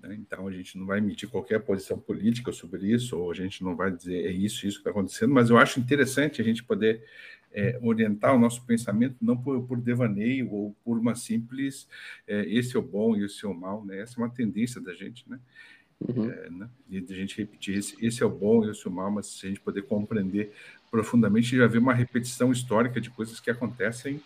Né? 0.01 0.15
Então, 0.15 0.45
a 0.45 0.51
gente 0.51 0.77
não 0.77 0.85
vai 0.85 0.97
emitir 0.97 1.29
qualquer 1.29 1.59
posição 1.59 1.97
política 1.97 2.51
sobre 2.51 2.91
isso, 2.91 3.17
ou 3.17 3.31
a 3.31 3.33
gente 3.33 3.63
não 3.63 3.77
vai 3.77 3.91
dizer 3.91 4.25
é 4.25 4.31
isso, 4.31 4.67
isso 4.67 4.77
que 4.77 4.81
está 4.81 4.89
acontecendo, 4.89 5.33
mas 5.33 5.49
eu 5.49 5.57
acho 5.57 5.79
interessante 5.79 6.41
a 6.41 6.43
gente 6.43 6.63
poder 6.63 7.01
é, 7.51 7.79
orientar 7.81 8.35
o 8.35 8.39
nosso 8.39 8.63
pensamento 8.65 9.15
não 9.21 9.35
por, 9.35 9.61
por 9.63 9.81
devaneio 9.81 10.51
ou 10.51 10.75
por 10.83 10.97
uma 10.97 11.15
simples 11.15 11.87
é, 12.27 12.45
esse 12.47 12.75
é 12.75 12.79
o 12.79 12.83
bom 12.83 13.15
e 13.15 13.25
esse 13.25 13.45
é 13.45 13.47
o 13.47 13.53
mal. 13.53 13.83
Né? 13.85 14.01
Essa 14.01 14.19
é 14.19 14.23
uma 14.23 14.29
tendência 14.29 14.79
da 14.81 14.93
gente, 14.93 15.27
né? 15.29 15.39
Uhum. 16.07 16.31
É, 16.31 16.49
né? 16.49 16.69
E 16.89 16.97
a 16.97 17.01
gente 17.13 17.37
repetir 17.37 17.77
esse, 17.77 17.95
esse 18.05 18.23
é 18.23 18.25
o 18.25 18.29
bom 18.29 18.65
e 18.65 18.71
esse 18.71 18.87
é 18.87 18.89
o 18.89 18.93
mal, 18.93 19.11
mas 19.11 19.27
se 19.27 19.45
a 19.45 19.49
gente 19.49 19.59
poder 19.59 19.81
compreender 19.81 20.53
profundamente, 20.89 21.57
já 21.57 21.67
vê 21.67 21.77
uma 21.77 21.93
repetição 21.93 22.51
histórica 22.51 23.01
de 23.01 23.09
coisas 23.09 23.39
que 23.39 23.51
acontecem 23.51 24.21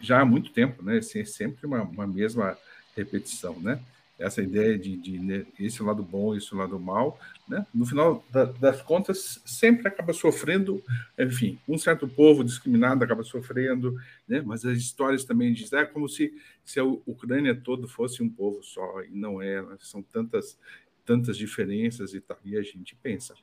já 0.00 0.20
há 0.20 0.24
muito 0.24 0.52
tempo, 0.52 0.82
né? 0.82 0.98
Assim, 0.98 1.20
é 1.20 1.24
sempre 1.24 1.66
uma, 1.66 1.82
uma 1.82 2.06
mesma 2.06 2.56
repetição, 2.94 3.58
né? 3.58 3.80
Essa 4.18 4.42
ideia 4.42 4.76
de, 4.76 4.96
de 4.96 5.18
né, 5.18 5.46
esse 5.60 5.82
lado 5.82 6.02
bom, 6.02 6.34
esse 6.34 6.54
lado 6.54 6.78
mal, 6.78 7.20
né? 7.48 7.64
No 7.72 7.86
final 7.86 8.24
da, 8.32 8.44
das 8.44 8.82
contas, 8.82 9.40
sempre 9.44 9.86
acaba 9.86 10.12
sofrendo, 10.12 10.82
enfim, 11.18 11.58
um 11.68 11.78
certo 11.78 12.08
povo 12.08 12.42
discriminado 12.42 13.04
acaba 13.04 13.22
sofrendo, 13.22 13.96
né? 14.26 14.42
Mas 14.44 14.64
as 14.64 14.76
histórias 14.76 15.24
também 15.24 15.52
dizem, 15.52 15.78
é 15.78 15.84
como 15.84 16.08
se, 16.08 16.34
se 16.64 16.80
a 16.80 16.84
Ucrânia 16.84 17.54
todo 17.54 17.86
fosse 17.86 18.22
um 18.22 18.28
povo 18.28 18.62
só, 18.62 19.02
e 19.02 19.10
não 19.10 19.40
é, 19.40 19.64
são 19.78 20.02
tantas, 20.02 20.58
tantas 21.06 21.36
diferenças 21.36 22.12
e 22.12 22.20
tal, 22.20 22.38
e 22.44 22.56
a 22.56 22.62
gente 22.62 22.96
pensa. 22.96 23.34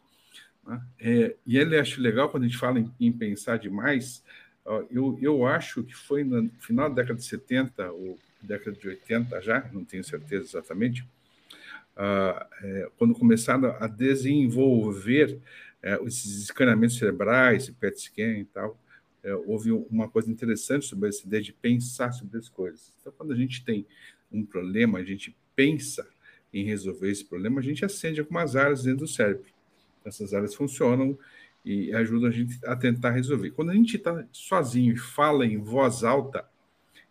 Né? 0.68 0.82
É, 1.00 1.36
e 1.46 1.58
ele 1.58 1.78
acha 1.78 2.02
legal 2.02 2.30
quando 2.30 2.44
a 2.44 2.48
gente 2.48 2.60
fala 2.60 2.80
em, 2.80 2.92
em 3.00 3.12
pensar 3.12 3.58
demais, 3.58 4.24
eu, 4.90 5.18
eu 5.22 5.46
acho 5.46 5.84
que 5.84 5.94
foi 5.94 6.24
no 6.24 6.50
final 6.60 6.90
da 6.90 6.96
década 6.96 7.20
de 7.20 7.26
70 7.26 7.92
ou 7.92 8.18
década 8.46 8.78
de 8.78 8.88
80 8.88 9.42
já, 9.42 9.70
não 9.74 9.84
tenho 9.84 10.04
certeza 10.04 10.44
exatamente, 10.44 11.02
uh, 11.96 12.46
é, 12.62 12.90
quando 12.98 13.14
começaram 13.14 13.76
a 13.80 13.88
desenvolver 13.88 15.40
é, 15.82 16.00
esses 16.04 16.44
escaneamentos 16.44 16.98
cerebrais, 16.98 17.70
PET 17.70 18.02
scan 18.02 18.40
e 18.40 18.46
tal, 18.46 18.80
é, 19.24 19.34
houve 19.36 19.72
uma 19.72 20.10
coisa 20.10 20.32
interessante 20.32 20.86
sobre 20.86 21.10
essa 21.10 21.26
ideia 21.26 21.44
de 21.44 21.54
pensar 21.54 22.12
sobre 22.12 22.38
as 22.38 22.50
coisas. 22.50 22.92
Então, 23.00 23.14
quando 23.16 23.34
a 23.34 23.36
gente 23.36 23.64
tem 23.64 23.86
um 24.32 24.44
problema, 24.44 25.00
a 25.00 25.04
gente 25.04 25.36
pensa 25.56 26.08
em 26.54 26.64
resolver 26.64 27.12
esse 27.12 27.26
problema, 27.26 27.60
a 27.60 27.64
gente 27.64 27.86
acende 27.86 28.20
algumas 28.20 28.56
áreas 28.56 28.84
dentro 28.84 29.02
do 29.02 29.08
cérebro. 29.08 29.46
Essas 30.04 30.34
áreas 30.34 30.56
funcionam 30.56 31.18
e 31.64 31.94
ajuda 31.94 32.28
a 32.28 32.32
gente 32.32 32.60
a 32.66 32.76
tentar 32.76 33.12
resolver. 33.12 33.52
Quando 33.52 33.72
a 33.72 33.74
gente 33.74 33.98
está 33.98 34.26
sozinho 34.32 34.94
e 34.94 34.98
fala 34.98 35.46
em 35.46 35.58
voz 35.58 36.04
alta 36.04 36.48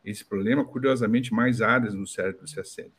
esse 0.05 0.25
problema, 0.25 0.65
curiosamente, 0.65 1.33
mais 1.33 1.61
áreas 1.61 1.95
no 1.95 2.07
cérebro 2.07 2.47
se 2.47 2.61
acendem. 2.61 2.93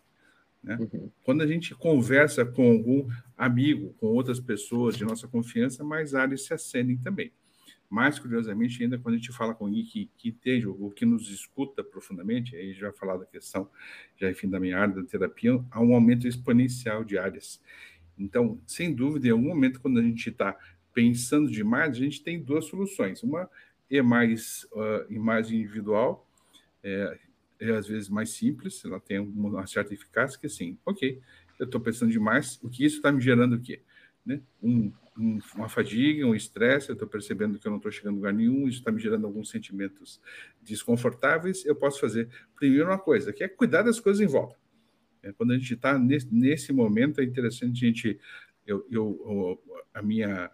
Né? 0.64 0.78
Uhum. 0.80 1.12
Quando 1.24 1.44
a 1.44 1.48
gente 1.48 1.76
conversa 1.76 2.44
com 2.44 2.72
algum 2.72 3.08
amigo, 3.38 3.94
com 4.00 4.08
outras 4.08 4.40
pessoas 4.40 4.98
de 4.98 5.06
nossa 5.06 5.28
confiança, 5.28 5.84
mais 5.84 6.16
áreas 6.16 6.46
se 6.46 6.54
acendem 6.54 6.98
também. 6.98 7.32
Mais 7.88 8.18
curiosamente, 8.18 8.82
ainda 8.82 8.98
quando 8.98 9.14
a 9.14 9.18
gente 9.18 9.32
fala 9.32 9.54
com 9.54 9.66
alguém 9.66 9.86
que, 9.86 10.10
que 10.18 10.30
entende 10.30 10.68
ou 10.68 10.90
que 10.90 11.06
nos 11.06 11.30
escuta 11.30 11.84
profundamente, 11.84 12.56
aí 12.56 12.74
já 12.74 12.92
falar 12.92 13.18
da 13.18 13.26
questão, 13.26 13.70
já 14.18 14.30
enfim, 14.30 14.50
da 14.50 14.60
minha 14.60 14.78
área 14.80 14.96
da 14.96 15.04
terapia, 15.04 15.64
há 15.70 15.80
um 15.80 15.94
aumento 15.94 16.28
exponencial 16.28 17.04
de 17.04 17.18
áreas. 17.18 17.62
Então, 18.18 18.60
sem 18.66 18.94
dúvida, 18.94 19.28
em 19.28 19.32
algum 19.32 19.50
momento, 19.50 19.80
quando 19.80 20.00
a 20.00 20.04
gente 20.04 20.30
está 20.30 20.58
pensando 20.94 21.52
demais, 21.52 21.92
a 21.92 22.00
gente 22.00 22.24
tem 22.24 22.42
duas 22.42 22.66
soluções. 22.66 23.22
Uma 23.22 23.50
é 23.90 24.02
mais 24.02 24.66
uh, 24.72 25.14
imagem 25.14 25.60
individual, 25.60 26.28
é, 26.86 27.18
é, 27.60 27.72
às 27.72 27.88
vezes 27.88 28.08
mais 28.10 28.30
simples, 28.30 28.86
ela 28.86 29.00
tem 29.00 29.18
uma 29.18 29.66
certa 29.66 29.94
eficácia, 29.94 30.40
que 30.40 30.46
assim, 30.46 30.78
ok, 30.86 31.20
eu 31.60 31.66
estou 31.66 31.82
pensando 31.82 32.12
demais, 32.12 32.60
o 32.62 32.70
que 32.70 32.86
isso 32.86 32.98
está 32.98 33.12
me 33.12 33.20
gerando 33.20 33.56
o 33.56 33.60
quê? 33.60 33.82
Né? 34.24 34.40
Um, 34.62 34.94
um, 35.18 35.40
uma 35.56 35.68
fadiga, 35.68 36.28
um 36.28 36.36
estresse, 36.36 36.90
eu 36.90 36.94
estou 36.94 37.08
percebendo 37.08 37.58
que 37.58 37.68
eu 37.68 37.72
não 37.72 37.78
estou 37.78 37.92
chegando 37.92 38.14
a 38.14 38.18
lugar 38.18 38.34
nenhum, 38.34 38.68
isso 38.68 38.80
está 38.80 38.92
me 38.92 39.02
gerando 39.02 39.26
alguns 39.26 39.50
sentimentos 39.50 40.22
desconfortáveis, 40.62 41.66
eu 41.66 41.76
posso 41.76 42.00
fazer, 42.00 42.30
primeiro, 42.56 42.86
uma 42.86 43.00
coisa, 43.00 43.34
que 43.34 43.44
é 43.44 43.48
cuidar 43.48 43.82
das 43.82 44.00
coisas 44.00 44.22
em 44.22 44.28
volta. 44.28 44.56
É, 45.24 45.34
quando 45.34 45.54
a 45.54 45.58
gente 45.58 45.74
está 45.74 45.98
nesse, 45.98 46.28
nesse 46.32 46.72
momento, 46.72 47.20
é 47.20 47.24
interessante 47.24 47.84
a 47.84 47.88
gente, 47.88 48.20
eu, 48.68 48.86
eu 48.92 49.60
a 49.92 50.04
minha 50.04 50.52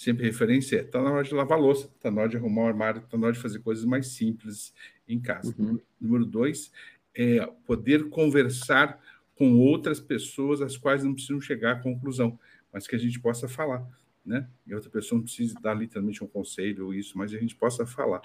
sempre 0.00 0.24
referência 0.24 0.76
é: 0.76 0.80
está 0.80 1.02
na 1.02 1.10
hora 1.10 1.22
de 1.22 1.34
lavar 1.34 1.60
louça, 1.60 1.86
está 1.94 2.10
na 2.10 2.22
hora 2.22 2.30
de 2.30 2.36
arrumar 2.38 2.62
o 2.62 2.68
armário, 2.68 3.02
está 3.02 3.18
na 3.18 3.26
hora 3.26 3.34
de 3.34 3.40
fazer 3.40 3.58
coisas 3.58 3.84
mais 3.84 4.06
simples 4.08 4.72
em 5.06 5.20
casa. 5.20 5.54
Uhum. 5.58 5.78
Número 6.00 6.24
dois 6.24 6.72
é 7.14 7.44
poder 7.66 8.08
conversar 8.08 8.98
com 9.34 9.58
outras 9.58 10.00
pessoas 10.00 10.62
as 10.62 10.76
quais 10.76 11.04
não 11.04 11.12
precisam 11.12 11.40
chegar 11.40 11.72
à 11.72 11.76
conclusão, 11.80 12.38
mas 12.72 12.86
que 12.86 12.96
a 12.96 12.98
gente 12.98 13.20
possa 13.20 13.46
falar. 13.46 13.86
Né? 14.24 14.46
E 14.66 14.74
outra 14.74 14.88
pessoa 14.90 15.18
não 15.18 15.24
precisa 15.24 15.54
dar 15.60 15.74
literalmente 15.74 16.22
um 16.22 16.26
conselho 16.26 16.86
ou 16.86 16.94
isso, 16.94 17.16
mas 17.18 17.34
a 17.34 17.38
gente 17.38 17.56
possa 17.56 17.84
falar. 17.84 18.20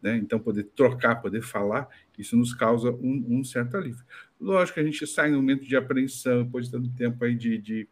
Né? 0.00 0.16
Então, 0.16 0.38
poder 0.38 0.64
trocar, 0.76 1.16
poder 1.16 1.42
falar, 1.42 1.88
isso 2.16 2.36
nos 2.36 2.54
causa 2.54 2.92
um, 2.92 3.26
um, 3.28 3.44
certo 3.44 3.76
alívio. 3.76 4.04
Lógico 4.38 4.74
que 4.74 4.80
a 4.80 4.84
gente 4.84 5.06
sai 5.06 5.30
no 5.30 5.38
momento 5.38 5.64
de 5.64 5.74
apreensão, 5.74 6.44
depois 6.44 6.66
de 6.66 6.72
tanto 6.72 6.90
tempo 6.90 7.24
aí 7.24 7.34
de, 7.34 7.58
de 7.58 7.88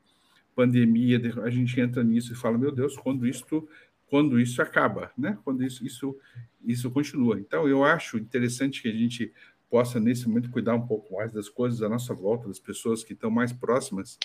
pandemia, 0.57 1.21
a 1.45 1.51
gente 1.51 1.79
entra 1.79 2.03
nisso 2.03 2.33
e 2.33 2.35
fala, 2.35 2.57
meu 2.57 2.73
Deus, 2.73 2.97
quando 2.97 3.27
isso, 3.27 3.69
quando 4.07 4.41
isso 4.41 4.63
acaba, 4.63 5.13
né? 5.17 5.39
Quando 5.45 5.63
isso, 5.63 5.87
isso, 5.87 6.19
isso 6.65 6.91
continua. 6.91 7.39
Então, 7.39 7.69
eu 7.69 7.85
acho 7.85 8.17
interessante 8.17 8.81
que 8.81 8.89
a 8.89 8.93
gente 8.93 9.31
possa, 9.69 10.01
nesse 10.01 10.27
momento, 10.27 10.51
cuidar 10.51 10.75
um 10.75 10.87
pouco 10.87 11.15
mais 11.15 11.31
das 11.31 11.51
coisas 11.51 11.83
à 11.83 11.89
nossa 11.91 12.15
volta, 12.15 12.49
das 12.49 12.59
pessoas 12.59 13.05
que 13.05 13.13
estão 13.13 13.31
mais 13.31 13.53
próximas, 13.53 14.19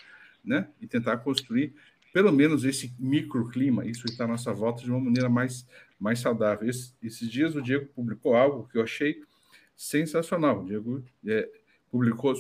né? 0.44 0.70
E 0.80 0.88
tentar 0.88 1.18
construir, 1.18 1.74
pelo 2.14 2.32
menos, 2.32 2.64
esse 2.64 2.96
microclima, 2.98 3.86
isso 3.86 4.06
está 4.06 4.24
à 4.24 4.28
nossa 4.28 4.54
volta, 4.54 4.84
de 4.84 4.90
uma 4.90 5.02
maneira 5.02 5.28
mais, 5.28 5.68
mais 6.00 6.20
saudável. 6.20 6.70
Esse, 6.70 6.94
esses 7.04 7.30
dias 7.30 7.56
o 7.56 7.62
Diego 7.62 7.88
publicou 7.88 8.36
algo 8.36 8.70
que 8.70 8.78
eu 8.78 8.84
achei 8.84 9.22
sensacional. 9.76 10.62
O 10.62 10.66
Diego 10.66 11.04
é, 11.28 11.50
publicou 11.90 12.34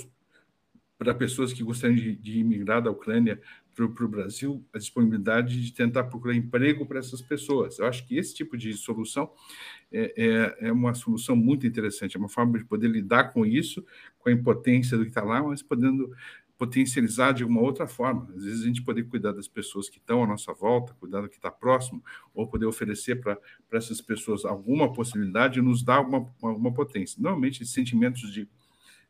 para 0.97 1.15
pessoas 1.15 1.51
que 1.51 1.63
gostariam 1.63 1.97
de, 1.97 2.15
de 2.15 2.39
imigrar 2.39 2.79
da 2.79 2.91
Ucrânia 2.91 3.41
para 3.73 3.85
o 3.85 4.07
Brasil 4.07 4.63
a 4.73 4.77
disponibilidade 4.77 5.61
de 5.63 5.73
tentar 5.73 6.03
procurar 6.05 6.35
emprego 6.35 6.85
para 6.85 6.99
essas 6.99 7.21
pessoas. 7.21 7.79
Eu 7.79 7.85
acho 7.85 8.05
que 8.05 8.17
esse 8.17 8.35
tipo 8.35 8.57
de 8.57 8.73
solução 8.73 9.31
é, 9.91 10.13
é, 10.15 10.67
é, 10.67 10.71
uma 10.71 10.93
solução 10.93 11.35
muito 11.35 11.65
interessante, 11.65 12.15
é 12.15 12.19
uma 12.19 12.29
forma 12.29 12.57
de 12.57 12.65
poder 12.65 12.89
lidar 12.89 13.33
com 13.33 13.45
isso, 13.45 13.85
com 14.19 14.29
a 14.29 14.31
impotência 14.31 14.97
do 14.97 15.03
que 15.03 15.09
está 15.09 15.23
lá, 15.23 15.41
mas 15.41 15.61
podendo 15.61 16.13
potencializar 16.61 17.31
de 17.31 17.43
uma 17.43 17.59
outra 17.59 17.87
forma. 17.87 18.29
Às 18.35 18.43
vezes 18.43 18.61
a 18.61 18.67
gente 18.67 18.83
poder 18.83 19.03
cuidar 19.05 19.31
das 19.31 19.47
pessoas 19.47 19.89
que 19.89 19.97
estão 19.97 20.23
à 20.23 20.27
nossa 20.27 20.53
volta, 20.53 20.93
cuidar 20.99 21.21
do 21.21 21.27
que 21.27 21.37
está 21.37 21.49
próximo, 21.49 22.03
ou 22.35 22.47
poder 22.47 22.67
oferecer 22.67 23.19
para 23.19 23.39
essas 23.71 23.99
pessoas 23.99 24.45
alguma 24.45 24.93
possibilidade 24.93 25.59
nos 25.59 25.81
dá 25.81 25.99
uma, 25.99 26.31
uma 26.39 26.71
potência. 26.71 27.19
Normalmente, 27.19 27.65
sentimentos 27.65 28.31
de, 28.31 28.47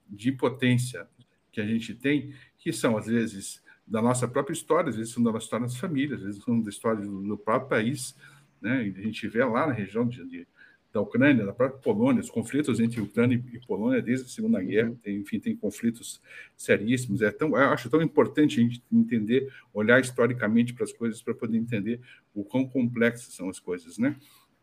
de 0.10 0.32
potência 0.32 1.06
que 1.51 1.60
a 1.60 1.65
gente 1.65 1.94
tem, 1.94 2.34
que 2.58 2.72
são, 2.72 2.96
às 2.98 3.08
vezes, 3.08 3.62
da 3.91 4.01
nossa 4.01 4.25
própria 4.25 4.53
história, 4.53 4.89
às 4.89 4.95
vezes 4.95 5.13
são 5.13 5.21
da 5.21 5.38
história 5.38 5.65
das 5.65 5.75
famílias, 5.75 6.19
às 6.19 6.25
vezes 6.25 6.43
são 6.43 6.62
da 6.62 6.69
história 6.69 7.01
do, 7.01 7.21
do 7.21 7.38
próprio 7.38 7.67
país, 7.67 8.15
né? 8.62 8.88
E 8.88 8.98
a 8.98 9.01
gente 9.01 9.27
vê 9.27 9.43
lá 9.43 9.67
na 9.67 9.74
região 9.74 10.07
de, 10.07 10.24
de, 10.29 10.48
da 10.93 11.01
Ucrânia, 11.01 11.45
da 11.45 11.51
própria 11.51 11.77
Polônia, 11.81 12.21
os 12.21 12.29
conflitos 12.29 12.79
entre 12.79 13.01
Ucrânia 13.01 13.43
e 13.51 13.60
Polônia 13.67 14.01
desde 14.01 14.27
a 14.27 14.29
Segunda 14.29 14.60
uhum. 14.60 14.65
Guerra, 14.65 14.95
tem, 15.03 15.17
enfim, 15.17 15.41
tem 15.41 15.57
conflitos 15.57 16.21
seríssimos. 16.55 17.21
É 17.21 17.31
tão, 17.31 17.50
eu 17.50 17.69
acho 17.69 17.89
tão 17.89 18.01
importante 18.01 18.62
a 18.62 18.63
gente 18.63 18.81
entender, 18.89 19.51
olhar 19.74 20.00
historicamente 20.00 20.74
para 20.74 20.86
as 20.86 20.93
coisas 20.93 21.21
para 21.21 21.33
poder 21.33 21.57
entender 21.57 22.00
o 22.33 22.45
quão 22.45 22.65
complexas 22.65 23.33
são 23.33 23.50
as 23.50 23.60
coisas, 23.60 23.98
né? 23.98 24.15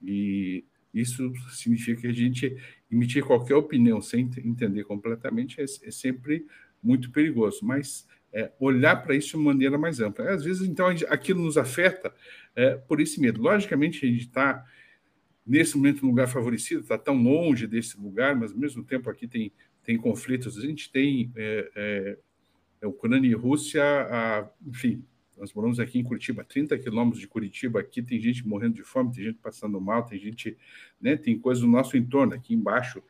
E 0.02 0.64
isso 0.94 1.34
significa 1.50 2.00
que 2.00 2.06
a 2.06 2.12
gente 2.12 2.56
emitir 2.90 3.22
qualquer 3.22 3.56
opinião 3.56 4.00
sem 4.00 4.30
entender 4.42 4.84
completamente 4.84 5.60
é, 5.60 5.64
é 5.64 5.90
sempre 5.90 6.46
muito 6.82 7.10
perigoso, 7.10 7.58
mas 7.62 8.06
é, 8.32 8.52
olhar 8.58 8.96
para 8.96 9.14
isso 9.14 9.36
de 9.36 9.42
maneira 9.42 9.78
mais 9.78 10.00
ampla. 10.00 10.30
Às 10.30 10.44
vezes, 10.44 10.66
então, 10.68 10.86
aquilo 11.08 11.42
nos 11.42 11.56
afeta 11.56 12.14
é, 12.54 12.74
por 12.76 13.00
esse 13.00 13.20
medo. 13.20 13.40
Logicamente, 13.40 14.04
a 14.04 14.08
gente 14.08 14.26
está, 14.26 14.64
nesse 15.46 15.76
momento, 15.76 16.02
num 16.02 16.10
lugar 16.10 16.28
favorecido, 16.28 16.82
está 16.82 16.98
tão 16.98 17.16
longe 17.16 17.66
desse 17.66 17.98
lugar, 17.98 18.36
mas, 18.36 18.52
ao 18.52 18.58
mesmo 18.58 18.84
tempo, 18.84 19.08
aqui 19.10 19.26
tem, 19.26 19.52
tem 19.82 19.96
conflitos. 19.96 20.58
A 20.58 20.60
gente 20.60 20.90
tem 20.90 21.32
é, 21.36 21.70
é, 21.74 22.18
é 22.82 22.86
Ucrânia 22.86 23.28
e 23.28 23.34
Rússia, 23.34 23.82
a, 23.82 24.48
enfim, 24.66 25.02
nós 25.38 25.52
moramos 25.52 25.78
aqui 25.78 25.98
em 25.98 26.02
Curitiba, 26.02 26.44
30 26.44 26.76
quilômetros 26.78 27.20
de 27.20 27.28
Curitiba, 27.28 27.80
aqui 27.80 28.02
tem 28.02 28.20
gente 28.20 28.46
morrendo 28.46 28.74
de 28.74 28.82
fome, 28.82 29.14
tem 29.14 29.24
gente 29.24 29.38
passando 29.38 29.80
mal, 29.80 30.04
tem 30.04 30.18
gente, 30.18 30.56
né, 31.00 31.16
tem 31.16 31.38
coisas 31.38 31.62
do 31.62 31.70
nosso 31.70 31.96
entorno, 31.96 32.34
aqui 32.34 32.54
embaixo, 32.54 33.02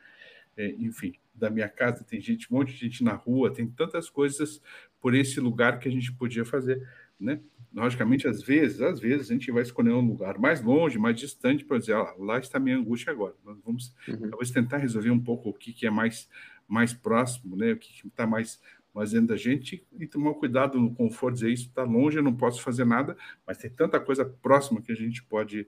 é, 0.55 0.69
enfim, 0.77 1.13
da 1.39 1.49
minha 1.49 1.69
casa, 1.69 2.03
tem 2.03 2.19
gente, 2.19 2.51
um 2.51 2.57
monte 2.57 2.73
de 2.73 2.79
gente 2.79 3.03
na 3.03 3.13
rua, 3.13 3.53
tem 3.53 3.67
tantas 3.67 4.09
coisas 4.09 4.61
por 4.99 5.15
esse 5.15 5.39
lugar 5.39 5.79
que 5.79 5.87
a 5.87 5.91
gente 5.91 6.11
podia 6.11 6.45
fazer, 6.45 6.85
né? 7.19 7.39
Logicamente, 7.73 8.27
às 8.27 8.41
vezes, 8.41 8.81
às 8.81 8.99
vezes 8.99 9.29
a 9.29 9.33
gente 9.33 9.51
vai 9.51 9.61
escolher 9.61 9.91
um 9.91 10.05
lugar 10.05 10.39
mais 10.39 10.61
longe, 10.61 10.97
mais 10.97 11.15
distante, 11.15 11.63
para 11.63 11.77
dizer, 11.77 11.93
ah, 11.93 12.15
lá 12.17 12.39
está 12.39 12.57
a 12.57 12.61
minha 12.61 12.77
angústia 12.77 13.11
agora. 13.11 13.35
Nós 13.45 13.59
vamos 13.63 13.93
uhum. 14.07 14.29
talvez 14.29 14.49
tentar 14.49 14.77
resolver 14.77 15.11
um 15.11 15.19
pouco 15.19 15.49
o 15.49 15.53
que, 15.53 15.71
que 15.71 15.85
é 15.85 15.89
mais, 15.89 16.27
mais 16.67 16.93
próximo, 16.93 17.55
né? 17.55 17.73
O 17.73 17.77
que 17.77 18.07
está 18.07 18.25
mais, 18.25 18.59
mais 18.93 19.11
dentro 19.11 19.27
da 19.27 19.37
gente 19.37 19.85
e 19.99 20.07
tomar 20.07 20.33
cuidado 20.33 20.79
no 20.79 20.93
conforto, 20.93 21.35
dizer 21.35 21.51
isso 21.51 21.67
está 21.67 21.83
longe, 21.83 22.17
eu 22.17 22.23
não 22.23 22.35
posso 22.35 22.61
fazer 22.61 22.85
nada, 22.85 23.15
mas 23.45 23.57
tem 23.57 23.69
tanta 23.69 23.99
coisa 23.99 24.25
próxima 24.25 24.81
que 24.81 24.91
a 24.91 24.95
gente 24.95 25.23
pode, 25.23 25.67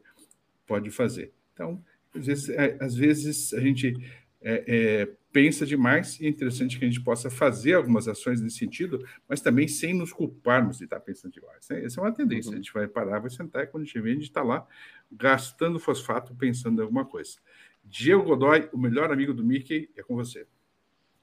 pode 0.66 0.90
fazer. 0.90 1.32
Então, 1.54 1.84
às 2.16 2.26
vezes, 2.26 2.50
é, 2.50 2.78
às 2.82 2.96
vezes 2.96 3.54
a 3.54 3.60
gente 3.60 3.96
é, 4.42 4.64
é, 4.68 5.06
pensa 5.32 5.66
demais 5.66 6.20
e 6.20 6.26
é 6.26 6.30
interessante 6.30 6.78
que 6.78 6.84
a 6.84 6.88
gente 6.88 7.02
possa 7.02 7.30
fazer 7.30 7.74
algumas 7.74 8.08
ações 8.08 8.42
nesse 8.42 8.58
sentido, 8.58 9.06
mas 9.28 9.40
também 9.40 9.68
sem 9.68 9.94
nos 9.94 10.12
culparmos 10.12 10.80
de 10.80 10.86
estar 10.86 11.00
pensando 11.00 11.32
demais. 11.32 11.68
Né? 11.70 11.86
Essa 11.86 12.02
é 12.02 12.04
uma 12.04 12.12
tendência. 12.12 12.50
Uhum. 12.50 12.56
A 12.56 12.58
gente 12.58 12.74
vai 12.74 12.88
parar, 12.88 13.20
vai 13.20 13.30
sentar 13.30 13.64
e 13.64 13.68
quando 13.68 13.84
a 13.84 13.86
gente 13.86 14.00
vê, 14.00 14.12
a 14.12 14.14
gente 14.14 14.24
está 14.24 14.42
lá 14.42 14.68
gastando 15.12 15.80
fosfato 15.80 16.34
pensando 16.36 16.80
em 16.80 16.84
alguma 16.84 17.06
coisa. 17.06 17.38
Diego 17.84 18.24
Godoy, 18.24 18.70
o 18.74 18.78
melhor 18.78 19.12
amigo 19.12 19.34
do 19.34 19.44
Mickey, 19.44 19.90
é 19.96 20.04
com 20.04 20.16
você. 20.16 20.48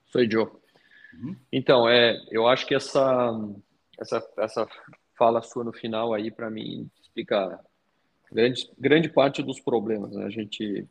Sou 0.06 0.28
Joe. 0.30 0.48
Uhum. 1.14 1.37
Então, 1.52 1.88
é, 1.88 2.16
eu 2.30 2.46
acho 2.46 2.66
que 2.66 2.75
essa, 2.75 3.30
essa, 3.98 4.26
essa 4.38 4.66
fala 5.16 5.42
sua 5.42 5.64
no 5.64 5.72
final 5.72 6.14
aí, 6.14 6.30
para 6.30 6.50
mim, 6.50 6.90
explica 7.00 7.60
grande, 8.30 8.70
grande 8.78 9.08
parte 9.08 9.42
dos 9.42 9.60
problemas. 9.60 10.12
Né? 10.12 10.25
A 10.25 10.30
gente 10.30 10.87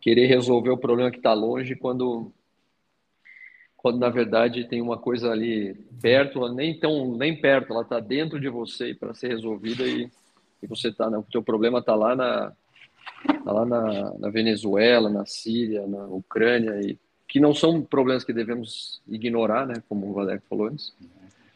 querer 0.00 0.26
resolver 0.26 0.70
o 0.70 0.78
problema 0.78 1.10
que 1.10 1.18
está 1.18 1.32
longe 1.32 1.76
quando 1.76 2.32
quando 3.76 3.98
na 3.98 4.10
verdade 4.10 4.68
tem 4.68 4.82
uma 4.82 4.98
coisa 4.98 5.30
ali 5.30 5.74
perto, 6.02 6.52
nem 6.52 6.78
tão 6.78 7.16
nem 7.16 7.40
perto, 7.40 7.72
ela 7.72 7.82
está 7.82 7.98
dentro 7.98 8.38
de 8.38 8.48
você 8.48 8.94
para 8.94 9.14
ser 9.14 9.28
resolvida 9.28 9.84
e, 9.84 10.10
e 10.62 10.66
você 10.66 10.88
está, 10.88 11.08
né, 11.08 11.16
o 11.16 11.22
teu 11.22 11.42
problema 11.42 11.78
está 11.78 11.94
lá 11.94 12.14
na 12.14 12.52
tá 13.44 13.52
lá 13.52 13.64
na, 13.64 14.18
na, 14.18 14.28
Venezuela, 14.28 15.08
na 15.08 15.24
Síria, 15.24 15.86
na 15.86 16.04
Ucrânia 16.06 16.78
e 16.82 16.98
que 17.26 17.40
não 17.40 17.54
são 17.54 17.80
problemas 17.80 18.24
que 18.24 18.32
devemos 18.32 19.00
ignorar, 19.08 19.66
né, 19.66 19.82
como 19.88 20.10
o 20.10 20.12
Valério 20.12 20.42
falou 20.48 20.66
antes, 20.66 20.92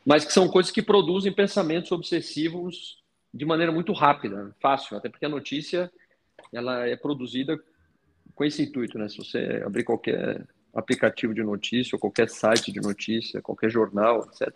mas 0.04 0.24
que 0.24 0.32
são 0.32 0.48
coisas 0.48 0.72
que 0.72 0.80
produzem 0.80 1.32
pensamentos 1.32 1.92
obsessivos 1.92 3.02
de 3.32 3.44
maneira 3.44 3.72
muito 3.72 3.92
rápida, 3.92 4.54
fácil, 4.60 4.96
até 4.96 5.10
porque 5.10 5.26
a 5.26 5.28
notícia 5.28 5.90
ela 6.52 6.86
é 6.86 6.96
produzida 6.96 7.60
com 8.34 8.44
esse 8.44 8.62
intuito, 8.62 8.98
né? 8.98 9.08
Se 9.08 9.18
você 9.18 9.62
abrir 9.64 9.84
qualquer 9.84 10.46
aplicativo 10.74 11.32
de 11.32 11.42
notícia, 11.42 11.94
ou 11.94 12.00
qualquer 12.00 12.28
site 12.28 12.72
de 12.72 12.80
notícia, 12.80 13.40
qualquer 13.40 13.70
jornal, 13.70 14.26
etc. 14.26 14.52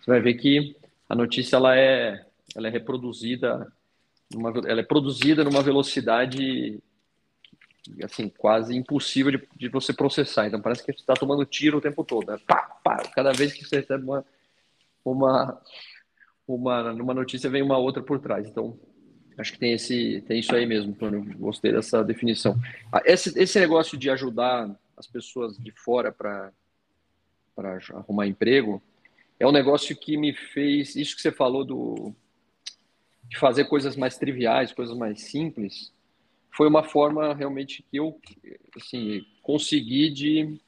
Você 0.00 0.10
vai 0.10 0.20
ver 0.20 0.34
que 0.34 0.76
a 1.08 1.14
notícia 1.14 1.56
ela 1.56 1.76
é, 1.76 2.24
ela 2.54 2.68
é 2.68 2.70
reproduzida, 2.70 3.72
numa, 4.32 4.50
ela 4.66 4.80
é 4.80 4.84
produzida 4.84 5.42
numa 5.42 5.62
velocidade 5.62 6.80
assim 8.04 8.28
quase 8.28 8.76
impossível 8.76 9.32
de, 9.32 9.48
de 9.56 9.68
você 9.68 9.92
processar. 9.92 10.46
Então 10.46 10.60
parece 10.60 10.84
que 10.84 10.92
você 10.92 11.00
está 11.00 11.14
tomando 11.14 11.44
tiro 11.44 11.78
o 11.78 11.80
tempo 11.80 12.04
todo. 12.04 12.30
Né? 12.30 12.38
Pá, 12.46 12.78
pá, 12.84 13.02
cada 13.14 13.32
vez 13.32 13.52
que 13.52 13.64
você 13.64 13.76
recebe 13.80 14.04
uma, 14.04 14.24
uma, 15.04 15.60
uma, 16.46 16.92
numa 16.92 17.14
notícia 17.14 17.50
vem 17.50 17.62
uma 17.62 17.78
outra 17.78 18.02
por 18.02 18.20
trás. 18.20 18.48
Então 18.48 18.78
acho 19.38 19.52
que 19.52 19.58
tem 19.58 19.72
esse 19.72 20.22
tem 20.26 20.40
isso 20.40 20.54
aí 20.54 20.66
mesmo, 20.66 20.92
Antônio. 20.92 21.24
Gostei 21.38 21.72
dessa 21.72 22.02
definição. 22.02 22.58
Ah, 22.92 23.02
esse, 23.04 23.38
esse 23.38 23.58
negócio 23.58 23.96
de 23.96 24.10
ajudar 24.10 24.70
as 24.96 25.06
pessoas 25.06 25.56
de 25.58 25.70
fora 25.72 26.12
para 26.12 26.52
arrumar 27.94 28.26
emprego, 28.26 28.82
é 29.38 29.46
um 29.46 29.52
negócio 29.52 29.96
que 29.96 30.16
me 30.16 30.32
fez. 30.32 30.94
Isso 30.96 31.16
que 31.16 31.22
você 31.22 31.32
falou 31.32 31.64
do, 31.64 32.14
de 33.28 33.38
fazer 33.38 33.64
coisas 33.64 33.96
mais 33.96 34.16
triviais, 34.16 34.72
coisas 34.72 34.96
mais 34.96 35.22
simples, 35.22 35.92
foi 36.54 36.68
uma 36.68 36.84
forma 36.84 37.34
realmente 37.34 37.82
que 37.90 37.96
eu 37.96 38.20
assim, 38.76 39.24
consegui 39.42 40.10
de 40.10 40.60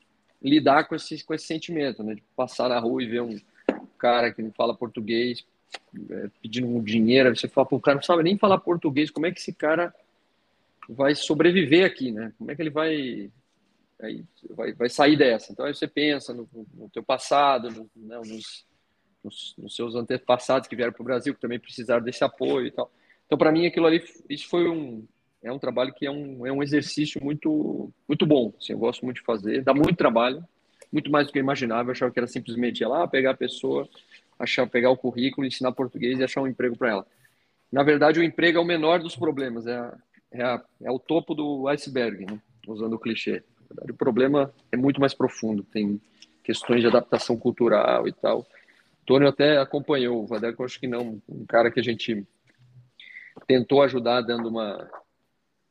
lidar 0.43 0.85
com 0.85 0.95
esse, 0.95 1.25
com 1.25 1.35
esse 1.35 1.47
sentimento, 1.47 2.03
né? 2.03 2.15
De 2.15 2.23
passar 2.35 2.69
na 2.69 2.79
rua 2.79 3.03
e 3.03 3.07
ver 3.07 3.23
um 3.23 3.39
cara 3.99 4.33
que 4.33 4.43
não 4.43 4.53
fala 4.53 4.77
português 4.77 5.45
pedindo 6.43 6.67
um 6.67 6.83
dinheiro, 6.83 7.35
você 7.35 7.49
fala, 7.49 7.69
o 7.71 7.81
cara 7.81 7.97
não 7.97 8.03
sabe 8.03 8.23
nem 8.23 8.39
falar 8.39 8.59
português, 8.59 9.11
como 9.11 9.27
é 9.27 9.33
que 9.33 9.41
esse 9.41 9.53
cara 9.53 9.95
vai 10.89 11.15
sobreviver 11.15 11.87
aqui, 11.87 12.11
né? 12.11 12.33
Como 12.39 12.51
é 12.51 12.55
que 12.55 12.63
ele 12.63 12.71
vai 12.71 13.31
aí 14.01 14.25
vai, 14.51 14.73
vai 14.73 14.89
sair 14.89 15.17
dessa. 15.17 15.53
Então 15.53 15.65
aí 15.65 15.75
você 15.75 15.87
pensa 15.87 16.35
no, 16.35 16.49
no 16.75 16.89
teu 16.91 17.03
passado, 17.03 17.71
no, 17.71 17.91
né, 17.97 18.17
nos, 18.19 18.67
nos, 19.23 19.55
nos, 19.57 19.77
seus 19.77 19.95
antepassados 19.95 20.69
que 20.69 20.77
vieram 20.77 20.93
para 20.93 21.03
o 21.03 21.05
Brasil, 21.05 21.35
que 21.35 21.41
também 21.41 21.59
precisaram 21.59 22.05
desse 22.05 22.25
apoio 22.25 22.67
e 22.67 22.71
tal. 22.71 22.91
Então 23.27 23.39
para 23.39 23.53
mim 23.53 23.67
aquilo 23.67 23.87
ali, 23.87 24.05
isso 24.29 24.49
foi 24.49 24.69
um 24.69 25.07
é 25.43 25.53
um 25.53 25.59
trabalho 25.59 25.93
que 25.93 26.07
é 26.07 26.11
um, 26.11 26.47
é 26.47 26.53
um 26.53 26.63
exercício 26.63 27.23
muito 27.23 27.91
muito 28.09 28.27
bom. 28.27 28.53
Assim, 28.59 28.73
eu 28.73 28.79
gosto 28.79 29.05
muito 29.05 29.19
de 29.19 29.25
fazer, 29.25 29.63
dá 29.63 29.75
muito 29.75 29.97
trabalho, 29.97 30.43
muito 30.91 31.11
mais 31.11 31.27
do 31.27 31.33
que 31.33 31.39
eu 31.39 31.43
imaginava. 31.43 31.89
Eu 31.89 31.93
achava 31.93 32.11
que 32.11 32.19
era 32.19 32.27
simplesmente 32.27 32.83
ir 32.83 32.87
lá 32.87 33.07
pegar 33.07 33.33
a 33.33 33.37
pessoa, 33.37 33.89
achar 34.39 34.67
pegar 34.67 34.91
o 34.91 34.97
currículo, 34.97 35.47
ensinar 35.47 35.73
português 35.73 36.19
e 36.19 36.25
achar 36.25 36.43
um 36.43 36.47
emprego 36.47 36.77
para 36.77 36.91
ela. 36.91 37.07
Na 37.71 37.83
verdade, 37.83 38.21
o 38.21 38.23
emprego 38.23 38.59
é 38.59 38.61
o 38.61 38.65
menor 38.65 39.01
dos 39.01 39.17
problemas, 39.17 39.67
é, 39.67 39.77
a, 39.77 39.99
é, 40.31 40.43
a, 40.43 40.63
é 40.83 40.91
o 40.91 40.99
topo 40.99 41.35
do 41.35 41.69
iceberg, 41.69 42.27
né? 42.27 42.41
usando 42.67 42.95
o 42.95 42.99
clichê. 42.99 43.43
O 43.91 43.95
problema 43.95 44.53
é 44.71 44.77
muito 44.77 45.01
mais 45.01 45.15
profundo, 45.15 45.63
tem 45.65 46.01
questões 46.43 46.81
de 46.81 46.87
adaptação 46.87 47.37
cultural 47.37 48.07
e 48.07 48.13
tal. 48.13 48.47
Tônio 49.05 49.29
até 49.29 49.59
acompanhou, 49.59 50.23
o 50.23 50.27
Vadeco 50.27 50.65
acho 50.65 50.79
que 50.79 50.87
não, 50.87 51.21
um 51.29 51.45
cara 51.47 51.71
que 51.71 51.81
a 51.81 51.83
gente 51.83 52.27
tentou 53.47 53.83
ajudar 53.83 54.23
dando 54.23 54.49
uma 54.49 54.89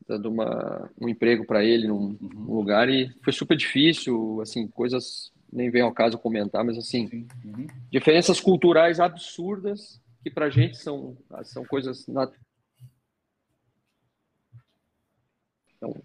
dando 0.08 0.30
uma, 0.30 0.90
um 1.00 1.08
emprego 1.08 1.46
para 1.46 1.64
ele 1.64 1.88
num, 1.88 2.18
uhum. 2.22 2.56
lugar 2.56 2.90
e 2.90 3.10
foi 3.24 3.32
super 3.32 3.56
difícil, 3.56 4.42
assim, 4.42 4.68
coisas 4.68 5.32
nem 5.54 5.70
vem 5.70 5.82
ao 5.82 5.94
caso 5.94 6.18
comentar, 6.18 6.64
mas 6.64 6.78
assim, 6.78 7.28
uhum. 7.46 7.68
diferenças 7.92 8.40
culturais 8.40 9.00
absurdas 9.00 10.02
que 10.24 10.32
para 10.32 10.48
a 10.48 10.50
gente 10.50 10.78
são 10.78 11.16
são 11.44 11.64
coisas 11.66 12.08
nat... 12.08 12.34
então, 15.78 15.96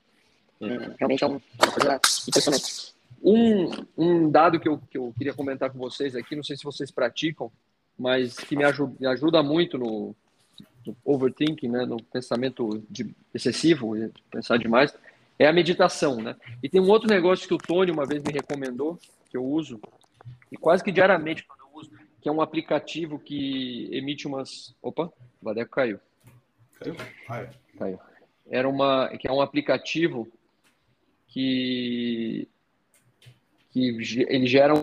é, 0.61 0.95
realmente 0.99 1.25
é 1.25 1.27
uma 1.27 1.41
coisa 1.73 2.01
impressionante. 2.29 2.95
Um, 3.23 3.71
um 3.97 4.31
dado 4.31 4.61
que 4.61 4.69
eu, 4.69 4.79
que 4.79 4.99
eu 4.99 5.13
queria 5.17 5.35
comentar 5.35 5.71
com 5.71 5.79
vocês 5.79 6.15
aqui, 6.15 6.37
não 6.37 6.43
sei 6.43 6.57
se 6.57 6.65
vocês 6.65 6.91
praticam, 6.91 7.51
mas 7.99 8.37
que 8.37 8.57
me 8.57 8.65
ajuda, 8.65 8.95
me 9.01 9.07
ajuda 9.07 9.43
muito 9.43 9.77
no, 9.77 10.15
no 10.87 10.97
overthinking, 11.05 11.69
né, 11.69 11.85
no 11.85 12.03
pensamento 12.03 12.83
de, 12.89 13.15
excessivo, 13.35 13.95
pensar 14.31 14.57
demais, 14.57 14.95
é 15.39 15.47
a 15.47 15.53
meditação. 15.53 16.21
Né? 16.21 16.37
E 16.63 16.69
tem 16.69 16.81
um 16.81 16.89
outro 16.89 17.09
negócio 17.09 17.47
que 17.47 17.55
o 17.55 17.59
Tony 17.59 17.91
uma 17.91 18.07
vez 18.07 18.23
me 18.23 18.33
recomendou, 18.33 18.99
que 19.31 19.37
eu 19.37 19.45
uso, 19.45 19.81
e 20.51 20.57
quase 20.57 20.83
que 20.83 20.93
diariamente 20.93 21.45
quando 21.45 21.61
eu 21.61 21.69
uso, 21.75 21.91
que 22.21 22.29
é 22.29 22.33
um 22.33 22.41
aplicativo 22.41 23.19
que 23.19 23.89
emite 23.93 24.27
umas. 24.27 24.75
Opa, 24.83 25.05
o 25.05 25.45
Vadeco 25.45 25.71
caiu. 25.71 26.01
Caiu? 26.79 26.97
Caiu. 27.79 28.01
Era 28.51 28.69
uma, 28.69 29.09
que 29.19 29.29
é 29.29 29.33
um 29.33 29.43
aplicativo 29.43 30.27
que, 31.29 32.49
que 33.71 34.25
ele 34.29 34.47
gera 34.47 34.75
um. 34.75 34.81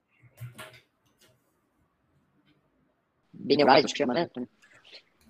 Binaural, 3.34 3.84
que 3.84 3.98
chama, 3.98 4.14
né? 4.14 4.30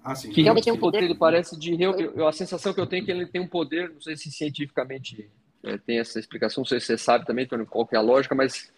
Ah, 0.05 0.13
sim. 0.13 0.29
Que 0.29 0.43
realmente 0.43 0.65
tem 0.65 0.73
um 0.73 0.77
poder, 0.77 1.01
ele 1.01 1.15
parece 1.15 1.57
de. 1.57 1.81
Eu, 1.81 1.99
eu, 1.99 2.27
a 2.27 2.31
sensação 2.31 2.71
que 2.71 2.79
eu 2.79 2.85
tenho 2.85 3.01
é 3.01 3.05
que 3.05 3.11
ele 3.11 3.25
tem 3.25 3.41
um 3.41 3.47
poder, 3.47 3.89
não 3.89 3.99
sei 3.99 4.15
se 4.15 4.29
cientificamente 4.29 5.27
é, 5.63 5.79
tem 5.79 5.97
essa 5.97 6.19
explicação, 6.19 6.61
não 6.61 6.67
sei 6.67 6.79
se 6.79 6.85
você 6.85 6.97
sabe 6.97 7.25
também, 7.25 7.47
Tony, 7.47 7.65
qual 7.65 7.87
que 7.87 7.95
é 7.95 7.97
a 7.97 8.01
lógica, 8.01 8.35
mas 8.35 8.71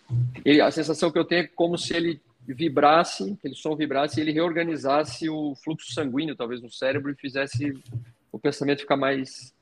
ele, 0.46 0.62
a 0.62 0.72
sensação 0.72 1.12
que 1.12 1.20
eu 1.20 1.26
tenho 1.26 1.42
é 1.42 1.48
como 1.48 1.78
se 1.78 1.94
ele 1.94 2.22
vibrasse, 2.48 3.30
aquele 3.38 3.56
som 3.56 3.76
vibrasse 3.76 4.20
e 4.20 4.24
ele 4.24 4.32
reorganizasse 4.32 5.30
o 5.30 5.54
fluxo 5.56 5.94
sanguíneo, 5.94 6.34
talvez, 6.34 6.62
no 6.62 6.72
cérebro 6.72 7.12
e 7.12 7.16
fizesse 7.16 7.78
o 8.32 8.40
pensamento 8.40 8.80
ficar 8.80 8.96
mais 8.96 9.54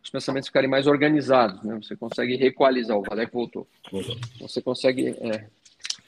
os 0.00 0.10
pensamentos 0.10 0.48
ficarem 0.48 0.68
mais 0.68 0.86
organizados, 0.86 1.62
né? 1.62 1.74
Você 1.82 1.96
consegue 1.96 2.36
reequalizar. 2.36 2.94
O 2.94 3.02
Vadeco 3.02 3.38
voltou. 3.38 3.66
voltou. 3.90 4.14
Você 4.38 4.60
consegue, 4.60 5.08
é, 5.08 5.46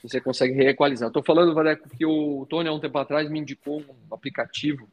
você 0.09 0.21
consegue 0.21 0.55
reequalizar. 0.55 1.09
Estou 1.09 1.23
falando, 1.23 1.55
Vadeco, 1.55 1.88
que 1.88 2.05
o 2.05 2.47
Tony 2.49 2.69
há 2.69 2.73
um 2.73 2.81
tempo 2.81 2.99
atrás 2.99 3.29
me 3.31 3.38
indicou 3.38 3.81
um 3.81 4.14
aplicativo 4.14 4.88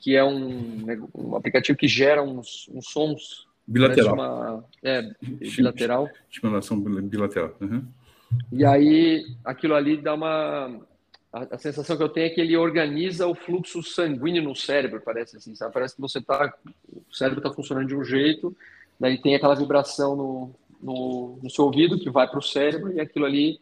que 0.00 0.14
é 0.14 0.24
um, 0.24 0.86
um 1.14 1.36
aplicativo 1.36 1.76
que 1.76 1.88
gera 1.88 2.22
uns, 2.22 2.68
uns 2.72 2.88
sons 2.88 3.46
bilateral. 3.66 4.14
Uma, 4.14 4.64
é, 4.82 5.10
bilateral. 5.20 6.08
Estimulação 6.30 6.80
bilateral. 6.80 7.56
Uhum. 7.60 7.84
E 8.52 8.64
aí 8.64 9.26
aquilo 9.44 9.74
ali 9.74 9.96
dá 9.96 10.14
uma 10.14 10.80
a, 11.32 11.54
a, 11.54 11.58
sensação 11.58 11.96
que 11.96 12.02
eu 12.02 12.08
tenho 12.08 12.26
é 12.26 12.30
que 12.30 12.40
ele 12.40 12.56
organiza 12.56 13.26
o 13.26 13.34
fluxo 13.34 13.82
sanguíneo 13.82 14.42
no 14.42 14.54
cérebro, 14.54 15.02
parece 15.04 15.36
assim, 15.36 15.54
sabe? 15.54 15.74
Parece 15.74 15.94
que 15.94 16.00
você 16.00 16.20
tá, 16.20 16.52
o 16.94 17.14
cérebro 17.14 17.40
está 17.40 17.52
funcionando 17.52 17.86
de 17.86 17.94
um 17.94 18.04
jeito, 18.04 18.56
daí 18.98 19.20
tem 19.20 19.34
aquela 19.34 19.54
vibração 19.54 20.16
no, 20.16 20.54
no, 20.80 21.38
no 21.42 21.50
seu 21.50 21.66
ouvido 21.66 21.98
que 21.98 22.10
vai 22.10 22.26
para 22.26 22.38
o 22.38 22.42
cérebro 22.42 22.92
e 22.92 23.00
aquilo 23.00 23.26
ali 23.26 23.60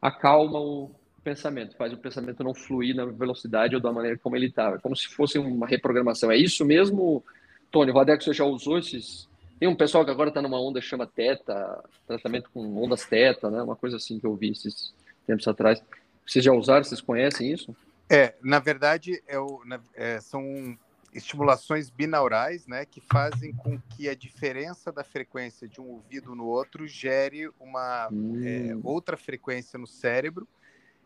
acalma 0.00 0.60
o 0.60 0.90
pensamento, 1.22 1.76
faz 1.76 1.92
o 1.92 1.96
pensamento 1.96 2.44
não 2.44 2.54
fluir 2.54 2.94
na 2.94 3.04
velocidade 3.04 3.74
ou 3.74 3.80
da 3.80 3.92
maneira 3.92 4.16
como 4.16 4.36
ele 4.36 4.46
estava, 4.46 4.78
como 4.78 4.94
se 4.94 5.08
fosse 5.08 5.38
uma 5.38 5.66
reprogramação. 5.66 6.30
É 6.30 6.36
isso 6.36 6.64
mesmo, 6.64 7.24
Tony? 7.70 7.90
Vadeco, 7.90 8.22
você 8.22 8.32
já 8.32 8.44
usou 8.44 8.78
esses? 8.78 9.28
Tem 9.58 9.68
um 9.68 9.74
pessoal 9.74 10.04
que 10.04 10.10
agora 10.10 10.28
está 10.28 10.40
numa 10.40 10.60
onda 10.60 10.80
chama 10.80 11.06
Teta, 11.06 11.82
tratamento 12.06 12.48
com 12.52 12.80
ondas 12.80 13.04
Teta, 13.06 13.50
né? 13.50 13.60
Uma 13.62 13.74
coisa 13.74 13.96
assim 13.96 14.20
que 14.20 14.26
eu 14.26 14.36
vi 14.36 14.50
esses 14.50 14.94
tempos 15.26 15.48
atrás. 15.48 15.82
Vocês 16.24 16.44
já 16.44 16.52
usaram? 16.52 16.84
Vocês 16.84 17.00
conhecem 17.00 17.52
isso? 17.52 17.74
É, 18.08 18.34
na 18.40 18.60
verdade, 18.60 19.20
é 19.26 19.38
o, 19.38 19.60
é, 19.94 20.20
são 20.20 20.78
estimulações 21.16 21.88
binaurais, 21.88 22.66
né, 22.66 22.84
que 22.84 23.00
fazem 23.00 23.52
com 23.54 23.80
que 23.80 24.08
a 24.08 24.14
diferença 24.14 24.92
da 24.92 25.02
frequência 25.02 25.66
de 25.66 25.80
um 25.80 25.88
ouvido 25.88 26.34
no 26.34 26.44
outro 26.44 26.86
gere 26.86 27.48
uma 27.58 28.08
hum. 28.12 28.42
é, 28.44 28.76
outra 28.82 29.16
frequência 29.16 29.78
no 29.78 29.86
cérebro, 29.86 30.46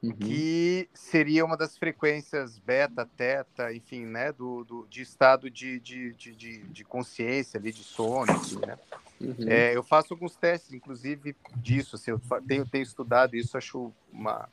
uhum. 0.02 0.12
que 0.12 0.88
seria 0.92 1.44
uma 1.44 1.56
das 1.56 1.78
frequências 1.78 2.58
beta, 2.58 3.06
teta, 3.16 3.72
enfim, 3.72 4.04
né, 4.04 4.32
do, 4.32 4.64
do 4.64 4.86
de 4.88 5.02
estado 5.02 5.50
de, 5.50 5.78
de, 5.78 6.12
de, 6.12 6.58
de, 6.58 6.84
consciência 6.84 7.58
ali, 7.58 7.72
de 7.72 7.84
sono, 7.84 8.32
assim, 8.32 8.58
né? 8.58 8.78
Uhum. 9.20 9.48
É, 9.48 9.76
eu 9.76 9.82
faço 9.82 10.14
alguns 10.14 10.34
testes, 10.34 10.72
inclusive, 10.72 11.36
disso. 11.56 11.96
Assim, 11.96 12.10
eu 12.10 12.20
tenho, 12.46 12.66
tenho 12.66 12.82
estudado 12.82 13.36
isso, 13.36 13.58
acho 13.58 13.92
uma, 14.10 14.48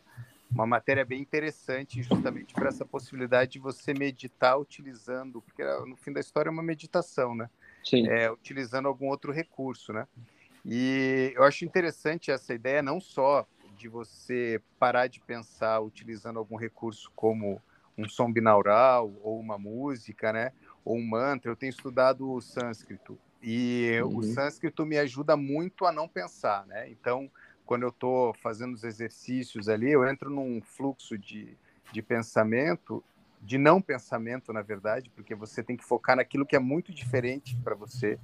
uma 0.51 0.65
matéria 0.65 1.05
bem 1.05 1.21
interessante, 1.21 2.01
justamente 2.01 2.53
para 2.53 2.69
essa 2.69 2.85
possibilidade 2.85 3.53
de 3.53 3.59
você 3.59 3.93
meditar 3.93 4.57
utilizando, 4.57 5.41
porque 5.41 5.63
no 5.85 5.95
fim 5.95 6.11
da 6.11 6.19
história 6.19 6.49
é 6.49 6.51
uma 6.51 6.63
meditação, 6.63 7.35
né? 7.35 7.49
Sim. 7.83 8.07
É, 8.07 8.31
utilizando 8.31 8.87
algum 8.87 9.07
outro 9.07 9.31
recurso, 9.31 9.93
né? 9.93 10.07
E 10.65 11.31
eu 11.35 11.43
acho 11.43 11.63
interessante 11.65 12.31
essa 12.31 12.53
ideia, 12.53 12.81
não 12.81 12.99
só 12.99 13.47
de 13.77 13.87
você 13.87 14.61
parar 14.79 15.07
de 15.07 15.19
pensar 15.19 15.79
utilizando 15.79 16.39
algum 16.39 16.57
recurso 16.57 17.11
como 17.15 17.61
um 17.97 18.07
som 18.07 18.31
binaural 18.31 19.13
ou 19.21 19.39
uma 19.39 19.57
música, 19.57 20.33
né? 20.33 20.51
Ou 20.83 20.97
um 20.97 21.05
mantra. 21.05 21.51
Eu 21.51 21.55
tenho 21.55 21.69
estudado 21.69 22.29
o 22.31 22.41
sânscrito 22.41 23.17
e 23.41 23.99
uhum. 24.03 24.17
o 24.17 24.23
sânscrito 24.23 24.85
me 24.85 24.97
ajuda 24.97 25.37
muito 25.37 25.85
a 25.85 25.91
não 25.91 26.07
pensar, 26.07 26.65
né? 26.65 26.89
Então, 26.89 27.29
quando 27.67 27.83
eu 27.83 27.89
estou 27.89 28.33
fazendo 28.33 28.73
os 28.73 28.83
exercícios 28.83 29.67
ali, 29.67 29.91
eu 29.91 30.07
entro 30.07 30.29
num 30.29 30.61
fluxo 30.61 31.17
de, 31.17 31.55
de 31.91 32.01
pensamento, 32.01 33.03
de 33.41 33.57
não 33.57 33.81
pensamento, 33.81 34.51
na 34.53 34.61
verdade, 34.61 35.11
porque 35.13 35.35
você 35.35 35.61
tem 35.61 35.75
que 35.75 35.83
focar 35.83 36.15
naquilo 36.15 36.45
que 36.45 36.55
é 36.55 36.59
muito 36.59 36.93
diferente 36.93 37.55
para 37.63 37.75
você. 37.75 38.17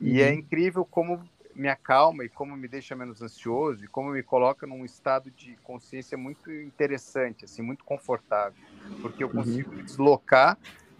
E 0.00 0.22
é 0.22 0.26
uhum. 0.26 0.30
é 0.30 0.34
incrível 0.34 0.84
como 0.84 1.20
me 1.54 1.68
acalma 1.68 2.24
e 2.24 2.28
como 2.28 2.56
me 2.56 2.66
deixa 2.66 2.96
menos 2.96 3.20
ansioso 3.20 3.84
e 3.84 3.88
como 3.88 4.10
me 4.10 4.22
coloca 4.22 4.66
num 4.66 4.84
estado 4.84 5.30
de 5.30 5.56
consciência 5.62 6.16
muito 6.16 6.50
interessante, 6.50 7.44
assim, 7.44 7.62
muito 7.62 7.84
confortável, 7.84 8.60
porque 9.02 9.22
eu 9.22 9.28
uhum. 9.28 9.34
consigo 9.34 9.70
uhum. 9.70 9.76
me 9.76 9.82
deslocar 9.82 10.56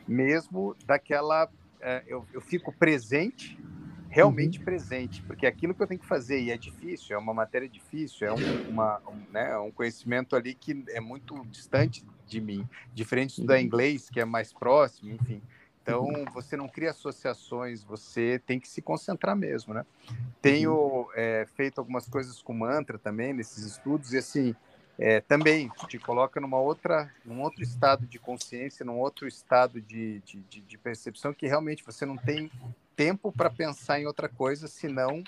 mesmo 0.06 0.76
daquela, 0.84 1.48
é, 1.80 2.02
eu, 2.06 2.26
eu 2.32 2.40
fico 2.40 2.72
presente, 2.72 3.58
realmente 4.14 4.60
uhum. 4.60 4.64
presente, 4.64 5.20
porque 5.22 5.44
aquilo 5.44 5.74
que 5.74 5.82
eu 5.82 5.88
tenho 5.88 5.98
que 5.98 6.06
fazer 6.06 6.40
e 6.40 6.52
é 6.52 6.56
difícil, 6.56 7.16
é 7.16 7.18
uma 7.18 7.34
matéria 7.34 7.68
difícil, 7.68 8.28
é 8.28 8.32
um, 8.32 8.68
uma, 8.68 9.00
um, 9.08 9.32
né, 9.32 9.58
um 9.58 9.72
conhecimento 9.72 10.36
ali 10.36 10.54
que 10.54 10.84
é 10.90 11.00
muito 11.00 11.44
distante 11.46 12.04
de 12.24 12.40
mim, 12.40 12.64
diferente 12.94 13.30
do 13.30 13.40
estudar 13.40 13.54
uhum. 13.54 13.62
inglês 13.62 14.08
que 14.08 14.20
é 14.20 14.24
mais 14.24 14.52
próximo, 14.52 15.10
enfim. 15.10 15.42
Então, 15.82 16.08
você 16.32 16.56
não 16.56 16.68
cria 16.68 16.90
associações, 16.90 17.82
você 17.82 18.40
tem 18.46 18.60
que 18.60 18.68
se 18.68 18.80
concentrar 18.80 19.34
mesmo, 19.34 19.74
né? 19.74 19.84
Tenho 20.40 21.08
é, 21.16 21.44
feito 21.56 21.80
algumas 21.80 22.08
coisas 22.08 22.40
com 22.40 22.54
mantra 22.54 22.96
também 22.96 23.34
nesses 23.34 23.64
estudos 23.66 24.12
e 24.12 24.18
assim 24.18 24.54
é, 24.96 25.20
também 25.20 25.68
te 25.88 25.98
coloca 25.98 26.40
numa 26.40 26.60
outra, 26.60 27.12
num 27.24 27.42
outro 27.42 27.64
estado 27.64 28.06
de 28.06 28.20
consciência, 28.20 28.86
num 28.86 28.98
outro 28.98 29.26
estado 29.26 29.80
de, 29.80 30.20
de, 30.20 30.38
de, 30.48 30.60
de 30.60 30.78
percepção 30.78 31.34
que 31.34 31.48
realmente 31.48 31.84
você 31.84 32.06
não 32.06 32.16
tem 32.16 32.48
tempo 32.96 33.32
para 33.32 33.50
pensar 33.50 34.00
em 34.00 34.06
outra 34.06 34.28
coisa 34.28 34.68
senão 34.68 35.22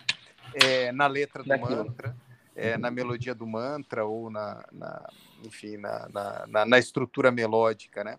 é, 0.55 0.92
na 0.92 1.07
letra 1.07 1.42
do 1.42 1.48
Daquilo. 1.48 1.85
mantra, 1.85 2.16
é, 2.55 2.76
na 2.76 2.90
melodia 2.90 3.35
do 3.35 3.46
mantra 3.46 4.05
ou 4.05 4.31
na, 4.31 4.64
na 4.72 5.11
enfim, 5.44 5.76
na, 5.76 6.09
na, 6.48 6.64
na, 6.64 6.79
estrutura 6.79 7.31
melódica, 7.31 8.02
né? 8.02 8.18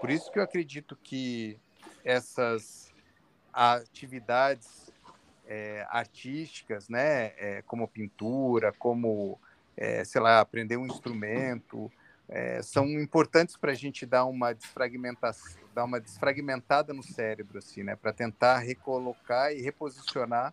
Por 0.00 0.10
isso 0.10 0.30
que 0.30 0.38
eu 0.38 0.42
acredito 0.42 0.96
que 1.02 1.58
essas 2.04 2.92
atividades 3.52 4.92
é, 5.46 5.86
artísticas, 5.88 6.88
né, 6.88 7.62
como 7.62 7.88
pintura, 7.88 8.72
como, 8.78 9.40
sei 10.04 10.20
lá, 10.20 10.40
aprender 10.40 10.76
um 10.76 10.86
instrumento, 10.86 11.90
é, 12.28 12.60
são 12.62 12.86
importantes 12.86 13.56
para 13.56 13.72
a 13.72 13.74
gente 13.74 14.04
dar 14.04 14.26
uma 14.26 14.52
desfragmentação, 14.52 15.60
dar 15.74 15.84
uma 15.84 16.00
desfragmentada 16.00 16.92
no 16.92 17.02
cérebro, 17.02 17.58
assim, 17.58 17.82
né, 17.82 17.96
para 17.96 18.12
tentar 18.12 18.58
recolocar 18.58 19.52
e 19.52 19.62
reposicionar 19.62 20.52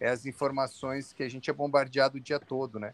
as 0.00 0.26
informações 0.26 1.12
que 1.12 1.22
a 1.22 1.28
gente 1.28 1.50
é 1.50 1.52
bombardeado 1.52 2.18
o 2.18 2.20
dia 2.20 2.38
todo, 2.38 2.78
né? 2.78 2.90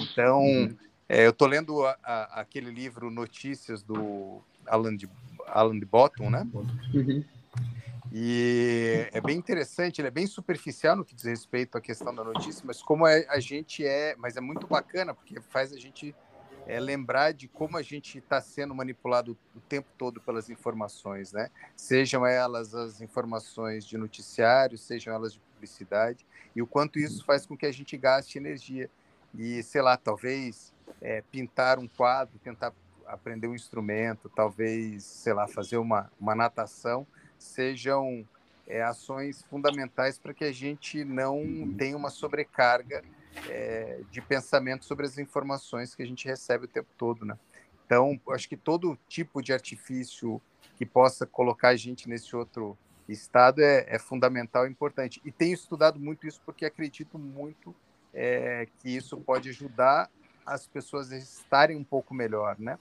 Então, 0.00 0.40
uhum. 0.40 0.76
é, 1.08 1.26
eu 1.26 1.30
estou 1.30 1.46
lendo 1.46 1.84
a, 1.84 1.98
a, 2.02 2.40
aquele 2.40 2.70
livro 2.70 3.10
Notícias 3.10 3.82
do 3.82 4.40
Alan 4.66 4.96
de, 4.96 5.08
Alan 5.46 5.78
de 5.78 5.84
Bottom, 5.84 6.30
né? 6.30 6.46
Uhum. 6.94 7.22
E 8.12 9.06
é 9.12 9.20
bem 9.20 9.36
interessante, 9.36 10.00
ele 10.00 10.08
é 10.08 10.10
bem 10.10 10.26
superficial 10.26 10.96
no 10.96 11.04
que 11.04 11.14
diz 11.14 11.24
respeito 11.24 11.78
à 11.78 11.80
questão 11.80 12.12
da 12.12 12.24
notícia, 12.24 12.64
mas 12.66 12.82
como 12.82 13.06
é, 13.06 13.24
a 13.28 13.38
gente 13.38 13.86
é, 13.86 14.16
mas 14.18 14.36
é 14.36 14.40
muito 14.40 14.66
bacana 14.66 15.14
porque 15.14 15.40
faz 15.40 15.72
a 15.72 15.78
gente 15.78 16.14
é, 16.70 16.78
lembrar 16.78 17.32
de 17.32 17.48
como 17.48 17.76
a 17.76 17.82
gente 17.82 18.18
está 18.18 18.40
sendo 18.40 18.72
manipulado 18.72 19.36
o 19.56 19.60
tempo 19.60 19.88
todo 19.98 20.20
pelas 20.20 20.48
informações, 20.48 21.32
né? 21.32 21.50
Sejam 21.74 22.24
elas 22.24 22.76
as 22.76 23.00
informações 23.00 23.84
de 23.84 23.98
noticiário, 23.98 24.78
sejam 24.78 25.12
elas 25.12 25.32
de 25.32 25.40
publicidade, 25.40 26.24
e 26.54 26.62
o 26.62 26.66
quanto 26.68 27.00
isso 27.00 27.24
faz 27.24 27.44
com 27.44 27.56
que 27.56 27.66
a 27.66 27.72
gente 27.72 27.96
gaste 27.96 28.38
energia. 28.38 28.88
E, 29.34 29.60
sei 29.64 29.82
lá, 29.82 29.96
talvez 29.96 30.72
é, 31.00 31.22
pintar 31.22 31.76
um 31.80 31.88
quadro, 31.88 32.38
tentar 32.38 32.72
aprender 33.04 33.48
um 33.48 33.54
instrumento, 33.54 34.28
talvez, 34.28 35.02
sei 35.02 35.32
lá, 35.32 35.48
fazer 35.48 35.76
uma, 35.76 36.10
uma 36.20 36.36
natação, 36.36 37.04
sejam 37.36 38.24
é, 38.68 38.80
ações 38.80 39.42
fundamentais 39.50 40.20
para 40.20 40.32
que 40.32 40.44
a 40.44 40.52
gente 40.52 41.04
não 41.04 41.74
tenha 41.76 41.96
uma 41.96 42.10
sobrecarga 42.10 43.02
é, 43.48 44.00
de 44.10 44.20
pensamento 44.20 44.84
sobre 44.84 45.06
as 45.06 45.18
informações 45.18 45.94
que 45.94 46.02
a 46.02 46.06
gente 46.06 46.26
recebe 46.26 46.64
o 46.64 46.68
tempo 46.68 46.88
todo, 46.96 47.24
né? 47.24 47.38
Então, 47.86 48.20
acho 48.30 48.48
que 48.48 48.56
todo 48.56 48.98
tipo 49.08 49.42
de 49.42 49.52
artifício 49.52 50.40
que 50.76 50.86
possa 50.86 51.26
colocar 51.26 51.68
a 51.70 51.76
gente 51.76 52.08
nesse 52.08 52.34
outro 52.36 52.78
estado 53.08 53.60
é, 53.60 53.84
é 53.88 53.98
fundamental 53.98 54.66
e 54.66 54.70
importante. 54.70 55.20
E 55.24 55.32
tenho 55.32 55.54
estudado 55.54 55.98
muito 55.98 56.26
isso 56.26 56.40
porque 56.44 56.64
acredito 56.64 57.18
muito 57.18 57.74
é, 58.14 58.68
que 58.78 58.88
isso 58.90 59.16
pode 59.16 59.48
ajudar 59.48 60.08
as 60.46 60.66
pessoas 60.66 61.12
a 61.12 61.16
estarem 61.16 61.76
um 61.76 61.84
pouco 61.84 62.14
melhor, 62.14 62.56
né? 62.58 62.78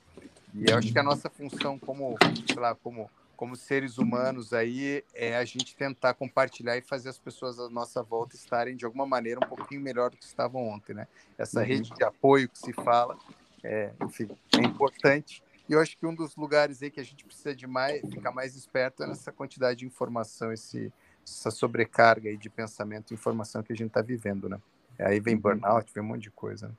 E 0.54 0.70
eu 0.70 0.78
acho 0.78 0.92
que 0.92 1.00
a 1.00 1.04
nossa 1.04 1.30
função 1.30 1.78
como, 1.78 2.18
sei 2.48 2.60
lá, 2.60 2.74
como 2.76 3.10
como 3.40 3.56
seres 3.56 3.98
humanos 3.98 4.52
aí 4.52 5.02
é 5.14 5.38
a 5.38 5.46
gente 5.46 5.74
tentar 5.74 6.14
compartilhar 6.14 6.76
e 6.76 6.82
fazer 6.82 7.08
as 7.08 7.18
pessoas 7.18 7.58
à 7.58 7.70
nossa 7.70 8.04
volta 8.04 8.36
estarem 8.36 8.76
de 8.76 8.84
alguma 8.84 9.06
maneira 9.06 9.40
um 9.42 9.48
pouquinho 9.48 9.80
melhor 9.80 10.10
do 10.10 10.18
que 10.18 10.26
estavam 10.26 10.68
ontem, 10.68 10.94
né? 10.94 11.08
Essa 11.38 11.62
uhum. 11.62 11.66
rede 11.66 11.90
de 11.90 12.04
apoio 12.04 12.50
que 12.50 12.60
se 12.60 12.74
fala, 12.74 13.18
é, 13.64 13.94
enfim, 14.04 14.28
é 14.58 14.66
importante. 14.66 15.42
E 15.70 15.72
eu 15.72 15.80
acho 15.80 15.98
que 15.98 16.06
um 16.06 16.14
dos 16.14 16.36
lugares 16.36 16.84
aí 16.84 16.92
que 16.92 17.00
a 17.00 17.04
gente 17.04 17.24
precisa 17.24 17.56
de 17.56 17.66
mais, 17.66 18.02
ficar 18.10 18.34
mais 18.34 18.58
esperto 18.58 19.04
é 19.04 19.08
nessa 19.08 19.32
quantidade 19.32 19.80
de 19.80 19.86
informação, 19.86 20.52
esse, 20.52 20.92
essa 21.26 21.50
sobrecarga 21.50 22.30
aí 22.30 22.36
de 22.36 22.50
pensamento 22.50 23.12
e 23.12 23.14
informação 23.14 23.64
que 23.64 23.72
a 23.72 23.76
gente 23.76 23.88
está 23.88 24.02
vivendo, 24.02 24.50
né? 24.50 24.60
Aí 25.00 25.22
vem 25.22 25.36
uhum. 25.36 25.40
burnout, 25.40 25.90
vem 25.94 26.04
um 26.04 26.08
monte 26.08 26.24
de 26.24 26.32
coisa. 26.32 26.68
Né? 26.68 26.74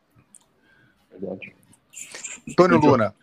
Verdade. 1.11 1.57
Antônio 2.48 2.79
Luna. 2.79 3.14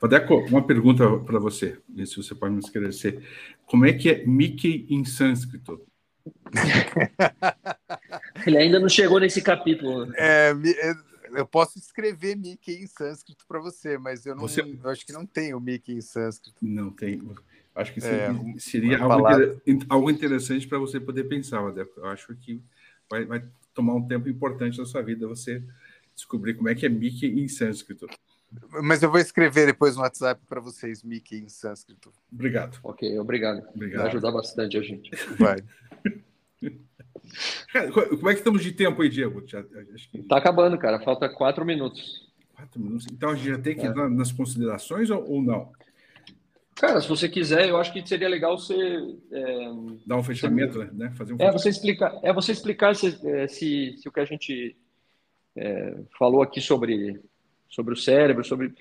Vadeco, 0.00 0.34
uma 0.48 0.66
pergunta 0.66 1.18
para 1.18 1.38
você, 1.38 1.78
se 2.04 2.16
você 2.16 2.34
pode 2.34 2.52
me 2.52 2.60
esclarecer. 2.60 3.22
Como 3.64 3.86
é 3.86 3.92
que 3.92 4.10
é 4.10 4.26
Mickey 4.26 4.86
em 4.90 5.04
sânscrito? 5.04 5.80
Ele 8.46 8.58
ainda 8.58 8.80
não 8.80 8.88
chegou 8.88 9.20
nesse 9.20 9.40
capítulo. 9.40 10.12
É, 10.16 10.52
eu 11.36 11.46
posso 11.46 11.78
escrever 11.78 12.36
Mickey 12.36 12.82
em 12.82 12.86
sânscrito 12.86 13.44
para 13.46 13.60
você, 13.60 13.96
mas 13.98 14.26
eu, 14.26 14.34
não, 14.34 14.42
você... 14.42 14.62
eu 14.62 14.90
acho 14.90 15.06
que 15.06 15.12
não 15.12 15.24
tem 15.24 15.54
o 15.54 15.60
Mickey 15.60 15.92
em 15.92 16.00
sânscrito. 16.00 16.56
Não 16.60 16.90
tem. 16.90 17.22
Acho 17.74 17.92
que 17.92 18.00
seria, 18.00 18.24
é, 18.24 18.58
seria 18.58 18.98
algo, 18.98 19.60
inter... 19.66 19.86
algo, 19.88 20.10
interessante 20.10 20.66
para 20.66 20.78
você 20.78 20.98
poder 20.98 21.24
pensar, 21.24 21.60
Vadeco. 21.60 22.00
Eu 22.00 22.06
acho 22.06 22.34
que 22.36 22.60
vai, 23.08 23.24
vai 23.24 23.44
tomar 23.74 23.94
um 23.94 24.08
tempo 24.08 24.28
importante 24.28 24.78
da 24.78 24.86
sua 24.86 25.02
vida 25.02 25.28
você 25.28 25.62
descobrir 26.16 26.54
como 26.54 26.68
é 26.68 26.74
que 26.74 26.86
é 26.86 26.88
Mickey 26.88 27.28
em 27.28 27.46
sânscrito. 27.46 28.06
Mas 28.82 29.02
eu 29.02 29.10
vou 29.10 29.20
escrever 29.20 29.66
depois 29.66 29.96
no 29.96 30.02
WhatsApp 30.02 30.40
para 30.48 30.60
vocês, 30.60 31.02
Mickey, 31.02 31.36
em 31.36 31.48
sânscrito. 31.48 32.12
Obrigado. 32.32 32.78
Ok, 32.82 33.18
obrigado. 33.18 33.62
obrigado. 33.74 34.02
Vai 34.02 34.10
ajudar 34.10 34.32
bastante 34.32 34.78
a 34.78 34.82
gente. 34.82 35.10
Vai. 35.38 35.58
Cara, 37.72 37.90
como 37.90 38.30
é 38.30 38.32
que 38.32 38.40
estamos 38.40 38.62
de 38.62 38.72
tempo 38.72 39.02
aí, 39.02 39.08
Diego? 39.08 39.42
Já, 39.46 39.60
acho 39.94 40.10
que... 40.10 40.22
Tá 40.22 40.38
acabando, 40.38 40.78
cara. 40.78 41.00
Falta 41.00 41.28
quatro 41.28 41.64
minutos. 41.64 42.30
Quatro 42.54 42.80
minutos. 42.80 43.06
Então 43.10 43.30
a 43.30 43.34
gente 43.34 43.48
já 43.48 43.58
tem 43.58 43.74
que 43.74 43.82
é. 43.82 43.86
entrar 43.86 44.08
nas 44.08 44.32
considerações 44.32 45.10
ou, 45.10 45.28
ou, 45.28 45.42
não? 45.42 45.72
Cara, 46.76 47.00
se 47.00 47.08
você 47.08 47.28
quiser, 47.28 47.68
eu 47.68 47.76
acho 47.78 47.92
que 47.92 48.06
seria 48.06 48.28
legal 48.28 48.58
você. 48.58 48.74
É... 49.32 49.70
Dar 50.06 50.16
um 50.16 50.22
fechamento, 50.22 50.74
você... 50.74 50.90
né? 50.92 51.10
Fazer 51.16 51.32
um 51.34 51.36
é, 51.40 51.50
você 51.50 51.68
explicar, 51.68 52.18
é 52.22 52.32
você 52.32 52.52
explicar 52.52 52.94
se, 52.94 53.18
é, 53.28 53.48
se, 53.48 53.96
se 53.98 54.08
o 54.08 54.12
que 54.12 54.20
a 54.20 54.24
gente 54.24 54.76
é, 55.56 55.96
falou 56.18 56.42
aqui 56.42 56.60
sobre, 56.60 57.20
sobre 57.68 57.94
o 57.94 57.96
cérebro, 57.96 58.44
sobre 58.44 58.74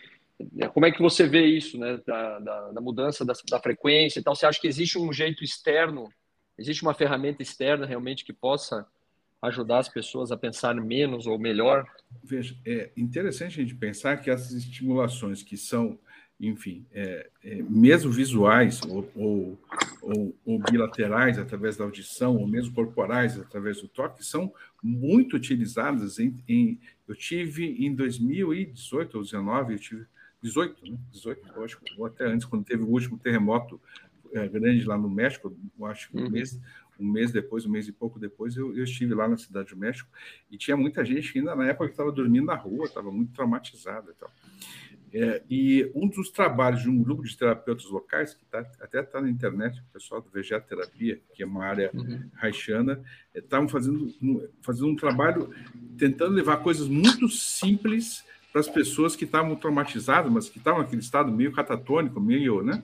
é, 0.60 0.68
como 0.68 0.86
é 0.86 0.92
que 0.92 1.02
você 1.02 1.28
vê 1.28 1.46
isso, 1.46 1.78
né, 1.78 2.00
da, 2.06 2.40
da, 2.40 2.72
da 2.72 2.82
mudança 2.82 3.24
da, 3.24 3.34
da, 3.50 3.60
frequência 3.60 4.20
e 4.20 4.24
tal. 4.24 4.36
Você 4.36 4.46
acha 4.46 4.60
que 4.60 4.68
existe 4.68 4.98
um 4.98 5.12
jeito 5.14 5.44
externo, 5.44 6.10
existe 6.58 6.84
uma 6.84 6.94
ferramenta 6.94 7.42
externa 7.42 7.86
realmente 7.86 8.26
que 8.26 8.34
possa 8.34 8.86
ajudar 9.42 9.80
as 9.80 9.90
pessoas 9.90 10.32
a 10.32 10.38
pensar 10.38 10.76
menos 10.76 11.28
ou 11.28 11.40
melhor? 11.40 11.86
Veja, 12.24 12.56
é 12.66 12.90
interessante 12.98 13.60
a 13.60 13.64
gente 13.64 13.76
pensar 13.76 14.18
que 14.18 14.30
essas 14.30 14.52
estimulações 14.52 15.44
que 15.44 15.56
são 15.56 15.98
enfim, 16.40 16.86
é, 16.92 17.30
é, 17.44 17.56
mesmo 17.64 18.12
visuais 18.12 18.82
ou, 18.84 19.10
ou, 19.16 19.60
ou, 20.02 20.36
ou, 20.46 20.60
bilaterais 20.60 21.40
através 21.40 21.78
da 21.78 21.86
audição, 21.86 22.36
ou 22.36 22.46
mesmo 22.46 22.74
corporais 22.74 23.40
através 23.40 23.82
do 23.82 23.88
toque, 23.88 24.26
são 24.26 24.52
muito 24.86 25.36
utilizadas. 25.36 26.20
Em, 26.20 26.36
em 26.48 26.80
eu 27.08 27.16
tive 27.16 27.66
em 27.66 27.96
2018 27.96 29.16
ou 29.16 29.22
2019, 29.22 29.74
eu 29.74 29.80
tive 29.80 30.06
18, 30.44 30.92
né? 30.92 30.98
18, 31.12 31.48
eu 31.56 31.64
acho, 31.64 31.80
ou 31.98 32.06
até 32.06 32.26
antes, 32.26 32.46
quando 32.46 32.64
teve 32.64 32.84
o 32.84 32.88
último 32.88 33.18
terremoto 33.18 33.82
é, 34.32 34.48
grande 34.48 34.86
lá 34.86 34.96
no 34.96 35.10
México, 35.10 35.56
eu 35.80 35.86
acho 35.88 36.10
que 36.10 36.18
um 36.18 36.26
uhum. 36.26 36.30
mês, 36.30 36.60
um 37.00 37.08
mês 37.08 37.32
depois, 37.32 37.66
um 37.66 37.70
mês 37.72 37.88
e 37.88 37.92
pouco 37.92 38.20
depois, 38.20 38.56
eu, 38.56 38.78
eu, 38.78 38.84
estive 38.84 39.16
lá 39.16 39.28
na 39.28 39.38
cidade 39.38 39.70
do 39.70 39.78
México 39.78 40.08
e 40.52 40.58
tinha 40.58 40.78
muita 40.78 41.04
gente 41.04 41.34
que 41.34 41.40
ainda 41.40 41.56
na 41.56 41.66
época 41.66 41.90
estava 41.90 42.12
dormindo 42.12 42.46
na 42.46 42.56
rua, 42.56 42.86
estava 42.86 43.12
muito 43.12 43.34
traumatizada 43.34 44.12
e 44.12 44.14
tal. 44.14 44.32
É, 45.18 45.42
e 45.50 45.90
um 45.96 46.10
dos 46.10 46.30
trabalhos 46.30 46.82
de 46.82 46.90
um 46.90 47.02
grupo 47.02 47.24
de 47.24 47.38
terapeutas 47.38 47.86
locais, 47.86 48.34
que 48.34 48.44
tá, 48.48 48.60
até 48.82 49.00
está 49.00 49.22
na 49.22 49.30
internet, 49.30 49.80
o 49.80 49.94
pessoal 49.94 50.20
do 50.20 50.30
Vegetoterapia, 50.30 51.22
que 51.34 51.42
é 51.42 51.46
uma 51.46 51.64
área 51.64 51.90
uhum. 51.94 52.30
haitiana, 52.42 53.02
estavam 53.34 53.66
é, 53.66 53.70
fazendo, 53.70 54.14
fazendo 54.62 54.88
um 54.88 54.96
trabalho 54.98 55.50
tentando 55.98 56.34
levar 56.34 56.58
coisas 56.58 56.90
muito 56.90 57.30
simples 57.30 58.26
para 58.52 58.60
as 58.60 58.68
pessoas 58.68 59.16
que 59.16 59.24
estavam 59.24 59.56
traumatizadas, 59.56 60.30
mas 60.30 60.50
que 60.50 60.58
estavam 60.58 60.82
naquele 60.82 61.02
estado 61.02 61.32
meio 61.32 61.54
catatônico, 61.54 62.20
meio, 62.20 62.62
né, 62.62 62.84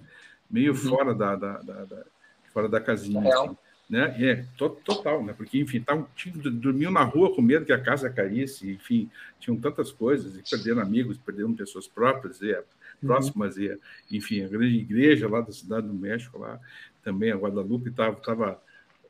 meio 0.49 0.71
uhum. 0.71 0.77
fora, 0.77 1.13
da, 1.13 1.35
da, 1.35 1.57
da, 1.57 1.83
da, 1.83 2.05
fora 2.53 2.69
da 2.69 2.79
casinha. 2.79 3.27
Assim 3.27 3.57
né? 3.91 4.15
E 4.17 4.25
é 4.25 4.45
total, 4.55 5.21
né? 5.21 5.33
Porque 5.33 5.59
enfim, 5.59 5.81
tavam, 5.81 6.07
dormiam 6.53 6.93
na 6.93 7.03
rua 7.03 7.35
com 7.35 7.41
medo 7.41 7.65
que 7.65 7.73
a 7.73 7.81
casa 7.81 8.09
caísse, 8.09 8.71
enfim, 8.71 9.09
tinham 9.37 9.59
tantas 9.59 9.91
coisas 9.91 10.33
e 10.37 10.49
perderam 10.49 10.81
amigos, 10.81 11.17
perderam 11.17 11.53
pessoas 11.53 11.89
próprias 11.89 12.41
e 12.41 12.53
uhum. 12.53 12.63
próximas 13.01 13.57
e 13.57 13.77
enfim, 14.09 14.45
a 14.45 14.47
grande 14.47 14.77
igreja 14.77 15.27
lá 15.27 15.41
da 15.41 15.51
cidade 15.51 15.87
do 15.87 15.93
México 15.93 16.39
lá 16.39 16.57
também 17.03 17.33
a 17.33 17.35
Guadalupe 17.35 17.89
estava 17.89 18.15
tava, 18.15 18.63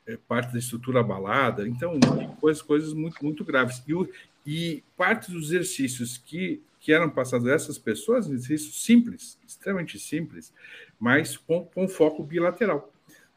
é, 0.08 0.18
parte 0.28 0.52
da 0.52 0.58
estrutura 0.58 1.02
abalada, 1.02 1.68
então 1.68 2.00
coisas 2.40 2.64
coisas 2.64 2.92
muito 2.92 3.24
muito 3.24 3.46
graves 3.46 3.84
e, 3.88 3.94
o, 3.94 4.10
e 4.48 4.84
parte 4.98 5.32
dos 5.32 5.52
exercícios 5.52 6.18
que 6.18 6.60
que 6.80 6.92
eram 6.92 7.12
passados 7.12 7.46
a 7.46 7.54
essas 7.54 7.78
pessoas, 7.78 8.26
exercícios 8.26 8.84
simples, 8.84 9.38
extremamente 9.48 10.00
simples, 10.00 10.52
mas 11.00 11.38
com, 11.38 11.64
com 11.66 11.88
foco 11.88 12.24
bilateral. 12.24 12.91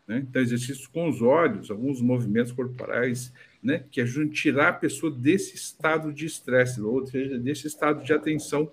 Né? 0.07 0.25
Então, 0.29 0.43
exercícios 0.43 0.87
com 0.87 1.09
os 1.09 1.23
olhos, 1.23 1.71
alguns 1.71 2.01
movimentos 2.01 2.53
corporais, 2.53 3.33
né? 3.63 3.85
que 3.91 4.01
ajudam 4.01 4.31
a 4.31 4.35
tirar 4.35 4.69
a 4.69 4.73
pessoa 4.73 5.11
desse 5.11 5.55
estado 5.55 6.13
de 6.13 6.27
estresse, 6.27 6.81
ou 6.81 7.07
seja, 7.07 7.39
desse 7.39 7.67
estado 7.67 8.05
de 8.05 8.13
atenção. 8.13 8.71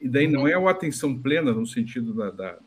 E 0.00 0.08
daí 0.08 0.28
não 0.28 0.46
é 0.46 0.54
a 0.54 0.70
atenção 0.70 1.16
plena 1.16 1.52
no 1.52 1.66
sentido 1.66 2.14
da, 2.14 2.30
da, 2.30 2.52
da, 2.52 2.58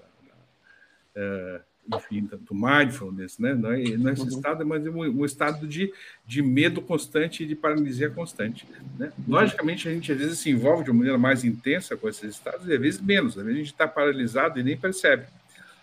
da 1.16 1.58
uh, 1.58 1.98
enfim, 1.98 2.30
do 2.42 2.54
mindfulness, 2.54 3.38
né? 3.40 3.54
não 3.54 3.72
é, 3.72 3.84
não 3.98 4.10
é 4.10 4.14
esse 4.14 4.22
uhum. 4.22 4.28
estado, 4.28 4.66
mas 4.66 4.86
é 4.86 4.90
um, 4.90 5.00
um, 5.00 5.26
estado 5.26 5.68
de, 5.68 5.92
de 6.26 6.42
medo 6.42 6.82
constante 6.82 7.44
e 7.44 7.46
de 7.46 7.56
paralisia 7.56 8.10
constante. 8.10 8.68
Né? 8.98 9.12
Logicamente, 9.28 9.90
a 9.90 9.92
gente 9.92 10.12
às 10.12 10.18
vezes 10.18 10.40
se 10.40 10.50
envolve 10.50 10.84
de 10.84 10.92
uma 10.92 11.00
maneira 11.00 11.18
mais 11.18 11.44
intensa 11.44 11.98
com 11.98 12.08
esses 12.08 12.36
estados, 12.36 12.68
e 12.68 12.74
às 12.74 12.80
vezes 12.80 13.02
menos, 13.02 13.38
às 13.38 13.44
vezes 13.44 13.56
a 13.56 13.64
gente 13.64 13.74
está 13.74 13.88
paralisado 13.88 14.60
e 14.60 14.64
nem 14.64 14.78
percebe. 14.78 15.26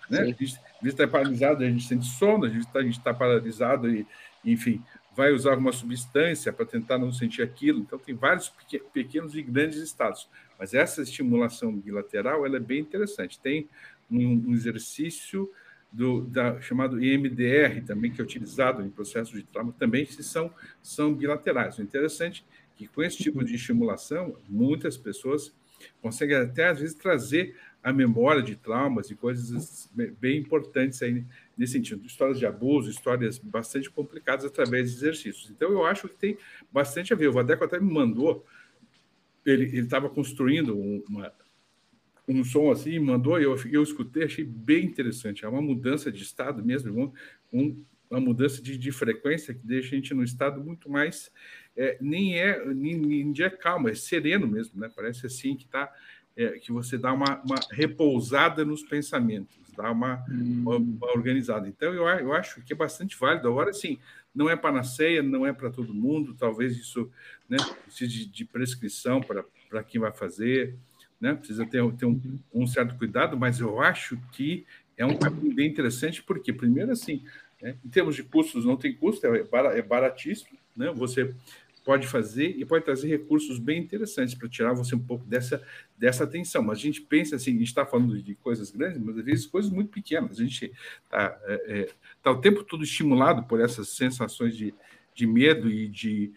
Né? 0.09 0.21
A 0.21 0.25
gente, 0.25 0.59
vezes 0.83 0.99
está 0.99 1.09
paralisado, 1.09 1.65
a 1.65 1.69
gente 1.69 1.85
sente 1.85 2.07
sono, 2.07 2.45
a 2.45 2.49
gente 2.49 2.67
está 2.67 3.13
tá 3.13 3.15
paralisado 3.15 3.91
e, 3.91 4.07
enfim, 4.45 4.83
vai 5.15 5.33
usar 5.33 5.51
alguma 5.51 5.73
substância 5.73 6.53
para 6.53 6.65
tentar 6.65 6.97
não 6.97 7.13
sentir 7.13 7.43
aquilo. 7.43 7.81
Então, 7.81 7.99
tem 7.99 8.15
vários 8.15 8.53
pequenos 8.93 9.35
e 9.35 9.43
grandes 9.43 9.79
estados. 9.79 10.29
Mas 10.59 10.75
essa 10.75 11.03
estimulação 11.03 11.77
bilateral 11.77 12.47
ela 12.47 12.57
é 12.57 12.61
bem 12.61 12.81
interessante. 12.81 13.41
Tem 13.41 13.69
um, 14.09 14.51
um 14.51 14.55
exercício 14.55 15.51
do, 15.91 16.23
da, 16.23 16.61
chamado 16.61 17.03
EMDR, 17.03 17.85
também, 17.87 18.13
que 18.13 18.21
é 18.21 18.25
utilizado 18.25 18.83
em 18.83 18.91
processos 18.91 19.35
de 19.35 19.43
trauma, 19.45 19.75
também 19.79 20.05
que 20.05 20.23
são, 20.23 20.53
são 20.83 21.15
bilaterais. 21.15 21.79
O 21.79 21.83
interessante 21.83 22.45
é 22.51 22.79
que, 22.79 22.87
com 22.87 23.03
esse 23.03 23.17
tipo 23.19 23.45
de 23.45 23.55
estimulação, 23.55 24.37
muitas 24.49 24.97
pessoas 24.97 25.53
conseguem 26.01 26.37
até, 26.37 26.69
às 26.69 26.81
vezes, 26.81 26.95
trazer 26.95 27.57
a 27.83 27.93
memória 27.93 28.43
de 28.43 28.57
traumas 28.57 29.11
e 29.11 29.15
coisas 29.15 29.91
bem 30.21 30.39
importantes 30.39 31.01
aí 31.03 31.25
nesse 31.57 31.73
sentido. 31.75 32.05
Histórias 32.05 32.39
de 32.39 32.47
abuso, 32.47 32.91
histórias 32.91 33.39
bastante 33.39 33.91
complicadas 33.91 34.45
através 34.45 34.91
de 34.91 34.97
exercícios. 34.97 35.51
Então, 35.51 35.71
eu 35.71 35.85
acho 35.85 36.09
que 36.09 36.17
tem 36.17 36.39
bastante 36.73 37.13
a 37.13 37.17
ver. 37.17 37.29
O 37.29 37.33
Vadeco 37.33 37.65
até 37.65 37.79
me 37.79 37.93
mandou, 37.93 38.45
ele 39.47 39.79
estava 39.79 40.11
construindo 40.11 40.79
uma, 41.09 41.33
um 42.29 42.45
som 42.45 42.71
assim, 42.71 42.99
mandou, 42.99 43.41
eu, 43.41 43.57
eu 43.71 43.83
escutei, 43.83 44.25
achei 44.25 44.45
bem 44.45 44.85
interessante. 44.85 45.45
É 45.45 45.49
uma 45.49 45.63
mudança 45.63 46.13
de 46.13 46.23
estado 46.23 46.65
mesmo, 46.65 47.15
um, 47.53 47.85
uma 48.11 48.21
mudança 48.21 48.61
de, 48.61 48.77
de, 48.77 48.93
frequência 48.93 49.55
que 49.55 49.65
deixa 49.65 49.89
a 49.89 49.99
gente 49.99 50.15
no 50.15 50.23
estado 50.23 50.63
muito 50.63 50.91
mais. 50.91 51.31
É, 51.77 51.97
nem 52.01 52.39
é 52.39 52.65
nem, 52.75 52.97
nem 52.97 53.33
é 53.39 53.51
calmo, 53.51 53.89
é 53.89 53.95
sereno 53.95 54.47
mesmo, 54.47 54.81
né? 54.81 54.91
Parece 54.95 55.27
assim 55.27 55.57
que 55.57 55.65
está 55.65 55.93
é, 56.39 56.51
que 56.53 56.71
você 56.71 56.97
dá 56.97 57.13
uma, 57.13 57.43
uma, 57.43 57.59
repousada 57.73 58.65
nos 58.65 58.83
pensamentos, 58.85 59.57
dá 59.77 59.91
uma, 59.91 60.25
hum. 60.31 60.61
uma, 60.63 60.77
uma, 60.77 61.07
organizada. 61.09 61.67
Então, 61.69 61.93
eu, 61.93 62.07
eu 62.07 62.33
acho 62.33 62.63
que 62.63 62.73
é 62.73 62.77
bastante 62.77 63.19
válido. 63.19 63.49
Agora, 63.49 63.73
sim, 63.73 63.99
não 64.33 64.49
é 64.49 64.55
panaceia, 64.55 65.21
não 65.21 65.45
é 65.45 65.53
para 65.53 65.69
todo 65.69 65.93
mundo, 65.93 66.37
talvez 66.39 66.77
isso 66.77 67.11
né, 67.49 67.57
precise 67.85 68.13
de, 68.13 68.27
de 68.27 68.45
prescrição 68.45 69.21
para 69.21 69.83
quem 69.83 70.01
vai 70.01 70.13
fazer, 70.13 70.77
né? 71.21 71.35
precisa 71.35 71.67
ter, 71.67 71.83
ter 71.95 72.07
um, 72.07 72.11
uhum. 72.11 72.39
um, 72.55 72.67
certo 72.69 72.97
cuidado, 72.97 73.37
mas 73.37 73.59
eu 73.59 73.81
acho 73.81 74.17
que 74.31 74.65
é 74.97 75.05
um 75.05 75.17
caminho 75.17 75.53
bem 75.53 75.69
interessante, 75.69 76.23
porque, 76.23 76.53
primeiro, 76.53 76.93
assim, 76.93 77.25
né, 77.61 77.77
em 77.85 77.89
termos 77.89 78.15
de 78.15 78.23
custos, 78.23 78.65
não 78.65 78.77
tem 78.77 78.95
custo, 78.95 79.27
é, 79.27 79.45
é 79.77 79.83
baratíssimo, 79.83 80.57
né? 80.77 80.93
você 80.93 81.35
pode 81.89 82.07
fazer 82.07 82.55
e 82.59 82.67
pode 82.67 82.85
trazer 82.85 83.09
recursos 83.09 83.59
bem 83.59 83.81
interessantes 83.81 84.35
para 84.35 84.47
tirar 84.47 84.75
você 84.75 84.95
um 84.95 84.99
pouco 84.99 85.25
dessa, 85.25 85.67
dessa 85.97 86.25
atenção. 86.25 86.63
Mas 86.63 86.77
a 86.77 86.83
gente 86.83 87.01
pensa 87.01 87.37
assim, 87.37 87.53
a 87.53 87.59
gente 87.61 87.69
está 87.69 87.87
falando 87.87 88.23
de 88.23 88.35
coisas 88.35 88.71
grandes, 88.71 89.01
mas 89.01 89.17
às 89.17 89.25
vezes 89.25 89.47
coisas 89.47 89.71
muito 89.71 89.89
pequenas. 89.91 90.39
A 90.39 90.43
gente 90.43 90.71
está 91.03 91.41
é, 91.45 91.55
é, 91.67 91.89
tá 92.23 92.31
o 92.31 92.43
tempo 92.43 92.63
todo 92.63 92.85
estimulado 92.85 93.45
por 93.45 93.59
essas 93.59 93.89
sensações 93.89 94.55
de, 94.55 94.75
de 95.15 95.27
medo 95.27 95.71
e 95.71 95.89
de 95.89 96.31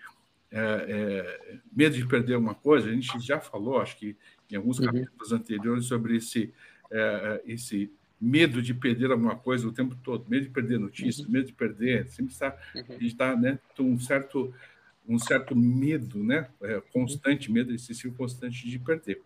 é, 0.49 0.61
é 0.87 1.57
medo 1.69 1.97
de 1.97 2.07
perder 2.07 2.35
alguma 2.35 2.55
coisa. 2.55 2.87
A 2.87 2.93
gente 2.93 3.19
já 3.19 3.41
falou, 3.41 3.81
acho 3.81 3.97
que 3.97 4.15
em 4.49 4.55
alguns 4.55 4.79
uhum. 4.79 4.85
capítulos 4.85 5.33
anteriores, 5.33 5.83
sobre 5.83 6.15
esse, 6.15 6.53
é, 6.89 7.41
esse 7.45 7.91
medo 8.21 8.61
de 8.61 8.73
perder 8.73 9.11
alguma 9.11 9.35
coisa 9.35 9.67
o 9.67 9.73
tempo 9.73 9.97
todo, 10.01 10.29
medo 10.29 10.45
de 10.45 10.51
perder 10.51 10.79
notícias, 10.79 11.27
uhum. 11.27 11.33
medo 11.33 11.47
de 11.47 11.53
perder, 11.53 12.07
sempre 12.07 12.31
está, 12.31 12.57
uhum. 12.73 12.83
a 12.87 12.93
gente 12.93 13.07
está 13.07 13.35
né, 13.35 13.59
com 13.75 13.83
um 13.83 13.99
certo 13.99 14.53
um 15.11 15.19
certo 15.19 15.55
medo, 15.55 16.23
né? 16.23 16.47
É, 16.61 16.81
constante, 16.93 17.51
medo 17.51 17.73
excessivo 17.73 18.15
constante 18.15 18.67
de 18.67 18.79
perder. 18.79 19.21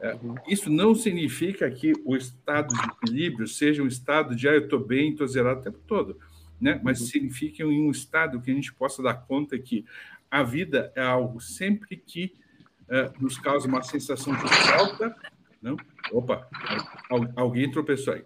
É, 0.00 0.14
uhum. 0.14 0.34
Isso 0.48 0.68
não 0.68 0.94
significa 0.94 1.70
que 1.70 1.92
o 2.04 2.16
estado 2.16 2.74
de 2.74 2.82
equilíbrio 2.82 3.46
seja 3.46 3.82
um 3.82 3.86
estado 3.86 4.34
de 4.34 4.48
ah, 4.48 4.52
eu 4.52 4.64
estou 4.64 4.84
bem, 4.84 5.10
estou 5.10 5.26
zerado 5.26 5.60
o 5.60 5.62
tempo 5.62 5.78
todo, 5.86 6.18
né? 6.60 6.80
Mas 6.82 7.00
uhum. 7.00 7.06
significa 7.06 7.62
em 7.62 7.86
um 7.86 7.90
estado 7.90 8.40
que 8.40 8.50
a 8.50 8.54
gente 8.54 8.72
possa 8.74 9.02
dar 9.02 9.14
conta 9.14 9.58
que 9.58 9.84
a 10.30 10.42
vida 10.42 10.92
é 10.96 11.02
algo 11.02 11.40
sempre 11.40 11.96
que 11.96 12.34
é, 12.88 13.10
nos 13.20 13.38
causa 13.38 13.68
uma 13.68 13.82
sensação 13.82 14.34
de 14.34 14.48
falta. 14.66 15.16
Não? 15.60 15.76
Opa, 16.10 16.48
alguém 17.36 17.70
tropeçou 17.70 18.14
aí. 18.14 18.24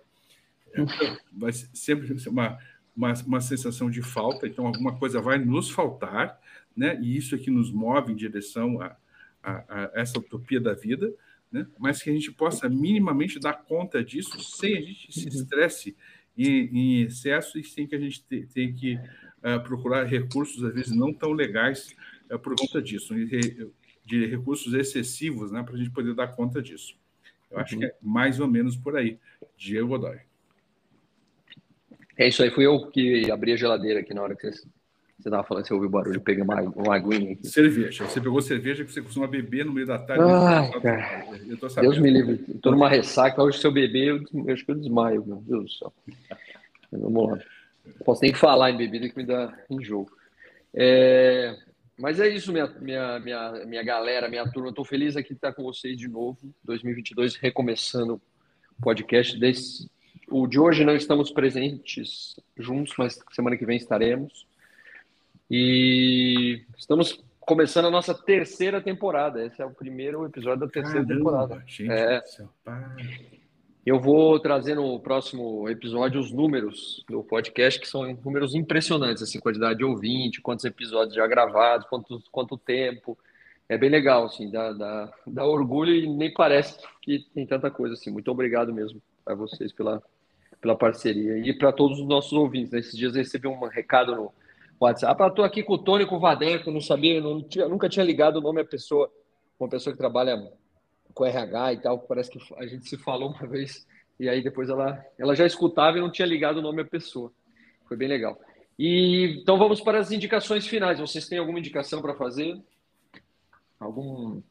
Uhum. 0.76 0.86
vai 1.32 1.52
sempre 1.52 2.14
uma, 2.28 2.58
uma, 2.96 3.12
uma 3.26 3.40
sensação 3.40 3.90
de 3.90 4.02
falta, 4.02 4.46
então 4.46 4.66
alguma 4.66 4.96
coisa 4.98 5.20
vai 5.20 5.38
nos 5.38 5.70
faltar, 5.70 6.38
né? 6.76 6.98
e 7.00 7.16
isso 7.16 7.34
é 7.34 7.38
que 7.38 7.50
nos 7.50 7.72
move 7.72 8.12
em 8.12 8.16
direção 8.16 8.80
a, 8.80 8.96
a, 9.42 9.52
a 9.52 9.90
essa 9.94 10.18
utopia 10.18 10.60
da 10.60 10.74
vida, 10.74 11.12
né? 11.50 11.66
mas 11.78 12.02
que 12.02 12.10
a 12.10 12.12
gente 12.12 12.30
possa 12.30 12.68
minimamente 12.68 13.40
dar 13.40 13.54
conta 13.54 14.04
disso 14.04 14.38
sem 14.40 14.76
a 14.76 14.80
gente 14.80 15.12
se 15.12 15.28
estresse 15.28 15.96
em, 16.36 16.68
em 16.72 17.02
excesso 17.02 17.58
e 17.58 17.64
sem 17.64 17.86
que 17.86 17.94
a 17.94 18.00
gente 18.00 18.22
tenha 18.22 18.72
que 18.72 18.94
uh, 18.94 19.62
procurar 19.64 20.04
recursos, 20.04 20.62
às 20.62 20.74
vezes, 20.74 20.94
não 20.94 21.12
tão 21.12 21.32
legais 21.32 21.96
uh, 22.30 22.38
por 22.38 22.54
conta 22.54 22.82
disso, 22.82 23.14
de 24.04 24.26
recursos 24.26 24.74
excessivos 24.74 25.50
né? 25.50 25.62
para 25.62 25.74
a 25.74 25.78
gente 25.78 25.90
poder 25.90 26.14
dar 26.14 26.28
conta 26.28 26.60
disso. 26.60 26.94
Eu 27.50 27.58
acho 27.58 27.74
uhum. 27.74 27.80
que 27.80 27.86
é 27.86 27.94
mais 28.02 28.38
ou 28.38 28.48
menos 28.48 28.76
por 28.76 28.96
aí. 28.96 29.18
Diego 29.56 29.88
Godoy. 29.88 30.18
É 32.18 32.28
isso 32.28 32.42
aí, 32.42 32.50
fui 32.50 32.66
eu 32.66 32.90
que 32.90 33.30
abri 33.30 33.52
a 33.52 33.56
geladeira 33.56 34.00
aqui 34.00 34.14
na 34.14 34.22
hora 34.22 34.34
que 34.34 34.50
vocês 34.50 34.66
você 35.18 35.28
estava 35.28 35.42
falando, 35.44 35.66
você 35.66 35.72
ouviu 35.72 35.88
o 35.88 35.92
barulho, 35.92 36.20
peguei 36.20 36.42
uma, 36.42 36.60
uma 36.60 36.94
aguinha 36.94 37.32
aqui. 37.32 37.46
Cerveja. 37.46 38.06
Você 38.06 38.20
pegou 38.20 38.40
cerveja 38.42 38.84
que 38.84 38.92
você 38.92 39.00
costuma 39.00 39.26
beber 39.26 39.64
no 39.64 39.72
meio 39.72 39.86
da 39.86 39.98
tarde. 39.98 40.22
Ai, 40.22 40.80
cara. 40.80 41.24
Eu 41.48 41.56
tô 41.56 41.68
Deus 41.68 41.98
me 41.98 42.10
livre. 42.10 42.44
Estou 42.54 42.72
numa 42.72 42.88
ressaca. 42.88 43.42
Hoje, 43.42 43.58
se 43.58 43.66
eu 43.66 43.72
beber, 43.72 44.08
eu, 44.08 44.22
eu 44.46 44.52
acho 44.52 44.64
que 44.64 44.70
eu 44.70 44.74
desmaio, 44.74 45.24
meu 45.26 45.36
Deus 45.38 45.64
do 45.64 45.70
céu. 45.70 45.94
Vamos 46.92 47.30
lá. 47.30 47.38
Posso 48.04 48.22
nem 48.22 48.34
falar 48.34 48.70
em 48.70 48.76
bebida 48.76 49.08
que 49.08 49.16
me 49.16 49.24
dá 49.24 49.56
enjoo. 49.70 50.06
É... 50.74 51.56
Mas 51.98 52.20
é 52.20 52.28
isso, 52.28 52.52
minha, 52.52 52.66
minha, 52.78 53.18
minha, 53.18 53.64
minha 53.64 53.82
galera, 53.82 54.28
minha 54.28 54.46
turma. 54.50 54.68
Estou 54.68 54.84
feliz 54.84 55.16
aqui 55.16 55.30
de 55.30 55.36
estar 55.36 55.54
com 55.54 55.62
vocês 55.62 55.96
de 55.96 56.08
novo. 56.08 56.38
2022 56.62 57.36
recomeçando 57.36 58.20
podcast 58.82 59.38
desse. 59.40 59.90
O 60.28 60.46
de 60.46 60.58
hoje 60.58 60.84
não 60.84 60.94
estamos 60.94 61.30
presentes 61.30 62.36
juntos, 62.58 62.94
mas 62.98 63.18
semana 63.32 63.56
que 63.56 63.64
vem 63.64 63.78
estaremos. 63.78 64.46
E 65.50 66.64
estamos 66.76 67.24
começando 67.40 67.86
a 67.86 67.90
nossa 67.90 68.12
terceira 68.12 68.80
temporada. 68.80 69.44
Esse 69.44 69.62
é 69.62 69.64
o 69.64 69.70
primeiro 69.70 70.24
episódio 70.26 70.60
da 70.60 70.68
terceira 70.68 71.06
Caramba, 71.06 71.14
temporada. 71.14 71.64
Gente, 71.66 71.90
é. 71.90 72.22
Eu 73.84 74.00
vou 74.00 74.40
trazer 74.40 74.74
no 74.74 74.98
próximo 74.98 75.68
episódio 75.68 76.20
os 76.20 76.32
números 76.32 77.04
do 77.08 77.22
podcast, 77.22 77.78
que 77.78 77.86
são 77.86 78.12
números 78.24 78.56
impressionantes, 78.56 79.22
assim, 79.22 79.38
quantidade 79.38 79.78
de 79.78 79.84
ouvinte, 79.84 80.40
quantos 80.40 80.64
episódios 80.64 81.14
já 81.14 81.24
gravados, 81.28 81.86
quanto, 81.86 82.20
quanto 82.32 82.58
tempo. 82.58 83.16
É 83.68 83.78
bem 83.78 83.88
legal, 83.88 84.24
assim, 84.24 84.50
dá, 84.50 84.72
dá, 84.72 85.12
dá 85.24 85.44
orgulho 85.44 85.94
e 85.94 86.08
nem 86.08 86.32
parece 86.32 86.80
que 87.00 87.20
tem 87.32 87.46
tanta 87.46 87.70
coisa, 87.70 87.94
assim. 87.94 88.10
Muito 88.10 88.28
obrigado 88.28 88.74
mesmo 88.74 89.00
a 89.24 89.34
vocês 89.34 89.72
pela, 89.72 90.02
pela 90.60 90.76
parceria 90.76 91.38
e 91.38 91.56
para 91.56 91.70
todos 91.70 92.00
os 92.00 92.06
nossos 92.08 92.32
ouvintes. 92.32 92.72
Nesses 92.72 92.96
dias 92.96 93.14
eu 93.14 93.22
recebi 93.22 93.46
um 93.46 93.66
recado 93.68 94.16
no 94.16 94.32
WhatsApp. 94.80 95.22
Ah, 95.22 95.28
estou 95.28 95.44
aqui 95.44 95.62
com 95.62 95.74
o 95.74 95.78
Tony, 95.78 96.06
com 96.06 96.16
o 96.16 96.20
Vadeco, 96.20 96.70
não 96.70 96.80
sabia, 96.80 97.20
não 97.20 97.42
tinha, 97.42 97.68
nunca 97.68 97.88
tinha 97.88 98.04
ligado 98.04 98.36
o 98.36 98.40
nome 98.40 98.62
da 98.62 98.68
pessoa, 98.68 99.10
uma 99.58 99.68
pessoa 99.68 99.92
que 99.92 99.98
trabalha 99.98 100.50
com 101.14 101.24
RH 101.24 101.72
e 101.72 101.80
tal, 101.80 101.98
parece 102.00 102.30
que 102.30 102.38
a 102.56 102.66
gente 102.66 102.88
se 102.88 102.98
falou 102.98 103.30
uma 103.30 103.46
vez, 103.48 103.86
e 104.20 104.28
aí 104.28 104.42
depois 104.42 104.68
ela, 104.68 105.02
ela 105.18 105.34
já 105.34 105.46
escutava 105.46 105.96
e 105.96 106.00
não 106.00 106.10
tinha 106.10 106.26
ligado 106.26 106.58
o 106.58 106.62
nome 106.62 106.82
da 106.82 106.88
pessoa. 106.88 107.32
Foi 107.88 107.96
bem 107.96 108.08
legal. 108.08 108.38
E, 108.78 109.38
então 109.40 109.58
vamos 109.58 109.80
para 109.80 109.98
as 109.98 110.12
indicações 110.12 110.66
finais. 110.66 111.00
Vocês 111.00 111.26
têm 111.26 111.38
alguma 111.38 111.58
indicação 111.58 112.02
para 112.02 112.14
fazer? 112.14 112.60
Algum, 113.80 114.42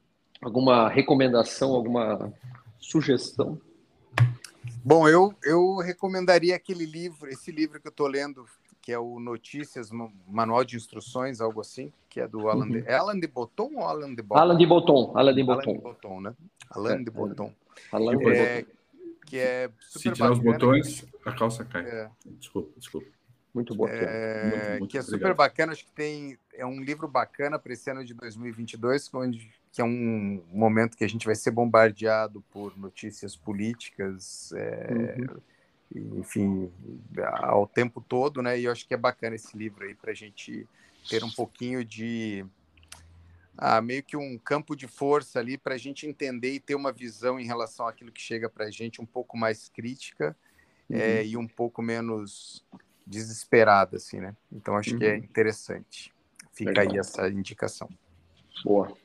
alguma 0.41 0.89
recomendação, 0.89 1.73
alguma 1.73 2.33
sugestão? 2.79 3.59
Bom, 4.83 5.07
eu, 5.07 5.33
eu 5.43 5.77
recomendaria 5.77 6.55
aquele 6.55 6.85
livro, 6.85 7.29
esse 7.29 7.51
livro 7.51 7.79
que 7.79 7.87
eu 7.87 7.91
estou 7.91 8.07
lendo, 8.07 8.45
que 8.85 8.91
é 8.91 8.99
o 8.99 9.19
Notícias, 9.19 9.89
Manual 10.27 10.63
de 10.63 10.77
Instruções, 10.77 11.41
algo 11.41 11.59
assim, 11.59 11.91
que 12.07 12.21
é 12.21 12.27
do 12.27 12.47
Alan, 12.47 12.65
uhum. 12.65 12.71
de, 12.71 12.87
é 12.87 12.93
Alan 12.93 13.19
de 13.19 13.25
Botton 13.25 13.71
ou 13.77 13.83
Alan 13.83 14.13
de 14.13 14.21
Botton? 14.21 14.39
Alan 14.39 14.55
de 14.55 14.65
Botton, 14.67 15.11
Alan 15.15 15.33
de 15.33 15.43
Botton. 15.43 15.71
Alan 15.71 15.73
de 15.73 15.81
Botton, 15.81 16.21
né? 16.21 16.35
Alan 16.69 16.93
é, 16.93 16.97
de 17.03 17.09
Botton. 17.09 17.53
Alan 17.91 18.17
de 18.17 18.29
é, 18.29 18.61
Botton. 18.61 18.71
Que 19.25 19.39
é 19.39 19.71
super 19.79 19.99
Se 19.99 19.99
tirar 20.11 20.29
bacana, 20.29 20.31
os 20.33 20.39
botões, 20.39 21.05
a 21.25 21.31
calça 21.31 21.65
cai. 21.65 21.83
É. 21.83 22.11
Desculpa, 22.37 22.69
desculpa. 22.77 23.07
Muito 23.55 23.73
bom. 23.73 23.87
É, 23.87 24.43
muito, 24.43 24.79
muito 24.81 24.91
que 24.91 24.97
é 24.99 25.01
super 25.01 25.15
obrigado. 25.15 25.37
bacana, 25.37 25.71
acho 25.71 25.83
que 25.83 25.91
tem 25.91 26.37
é 26.53 26.63
um 26.63 26.79
livro 26.79 27.07
bacana 27.07 27.57
para 27.57 27.73
esse 27.73 27.89
ano 27.89 28.05
de 28.05 28.13
2022, 28.13 29.11
onde 29.15 29.49
que 29.71 29.81
é 29.81 29.83
um 29.83 30.43
momento 30.53 30.95
que 30.95 31.03
a 31.03 31.09
gente 31.09 31.25
vai 31.25 31.33
ser 31.33 31.49
bombardeado 31.49 32.39
por 32.51 32.77
notícias 32.77 33.35
políticas, 33.35 34.53
é, 34.53 35.15
uhum 35.17 35.41
enfim, 35.93 36.71
ao 37.33 37.67
tempo 37.67 38.01
todo, 38.01 38.41
né? 38.41 38.59
E 38.59 38.65
eu 38.65 38.71
acho 38.71 38.87
que 38.87 38.93
é 38.93 38.97
bacana 38.97 39.35
esse 39.35 39.57
livro 39.57 39.85
aí 39.85 39.93
para 39.93 40.11
a 40.11 40.15
gente 40.15 40.67
ter 41.09 41.23
um 41.23 41.31
pouquinho 41.31 41.83
de 41.85 42.45
ah, 43.57 43.81
meio 43.81 44.03
que 44.03 44.17
um 44.17 44.37
campo 44.37 44.75
de 44.75 44.87
força 44.87 45.39
ali 45.39 45.57
para 45.57 45.75
a 45.75 45.77
gente 45.77 46.05
entender 46.05 46.53
e 46.53 46.59
ter 46.59 46.75
uma 46.75 46.91
visão 46.91 47.39
em 47.39 47.45
relação 47.45 47.87
àquilo 47.87 48.11
que 48.11 48.21
chega 48.21 48.49
para 48.49 48.65
a 48.65 48.71
gente 48.71 49.01
um 49.01 49.05
pouco 49.05 49.37
mais 49.37 49.69
crítica 49.69 50.35
é, 50.89 50.93
uhum. 50.93 51.01
é, 51.01 51.25
e 51.25 51.37
um 51.37 51.47
pouco 51.47 51.81
menos 51.81 52.63
desesperada, 53.05 53.97
assim, 53.97 54.19
né? 54.19 54.35
Então 54.51 54.75
acho 54.75 54.93
uhum. 54.93 54.99
que 54.99 55.05
é 55.05 55.11
uhum. 55.11 55.17
interessante. 55.17 56.13
Fica 56.51 56.71
Legal. 56.71 56.93
aí 56.93 56.99
essa 56.99 57.29
indicação. 57.29 57.89
Boa. 58.63 58.95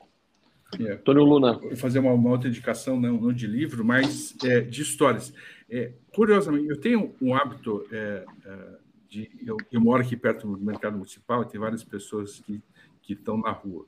É. 0.79 0.93
Antônio 0.93 1.23
Luna. 1.23 1.53
Vou 1.53 1.75
fazer 1.75 1.99
uma, 1.99 2.13
uma, 2.13 2.29
outra 2.29 2.47
indicação, 2.47 2.99
não, 2.99 3.19
não 3.19 3.33
de 3.33 3.47
livro, 3.47 3.83
mas 3.83 4.35
é, 4.43 4.61
de 4.61 4.81
histórias. 4.81 5.33
É, 5.69 5.91
curiosamente, 6.13 6.67
eu 6.67 6.79
tenho 6.79 7.13
um 7.21 7.35
hábito 7.35 7.85
é, 7.91 8.25
é, 8.45 8.77
de. 9.09 9.29
Eu, 9.45 9.57
eu, 9.71 9.81
moro 9.81 10.01
aqui 10.01 10.15
perto 10.15 10.47
do 10.47 10.63
mercado 10.63 10.97
municipal 10.97 11.43
e 11.43 11.47
tem 11.47 11.59
várias 11.59 11.83
pessoas 11.83 12.39
que, 12.39 12.61
que 13.01 13.13
estão 13.13 13.37
na 13.37 13.51
rua. 13.51 13.85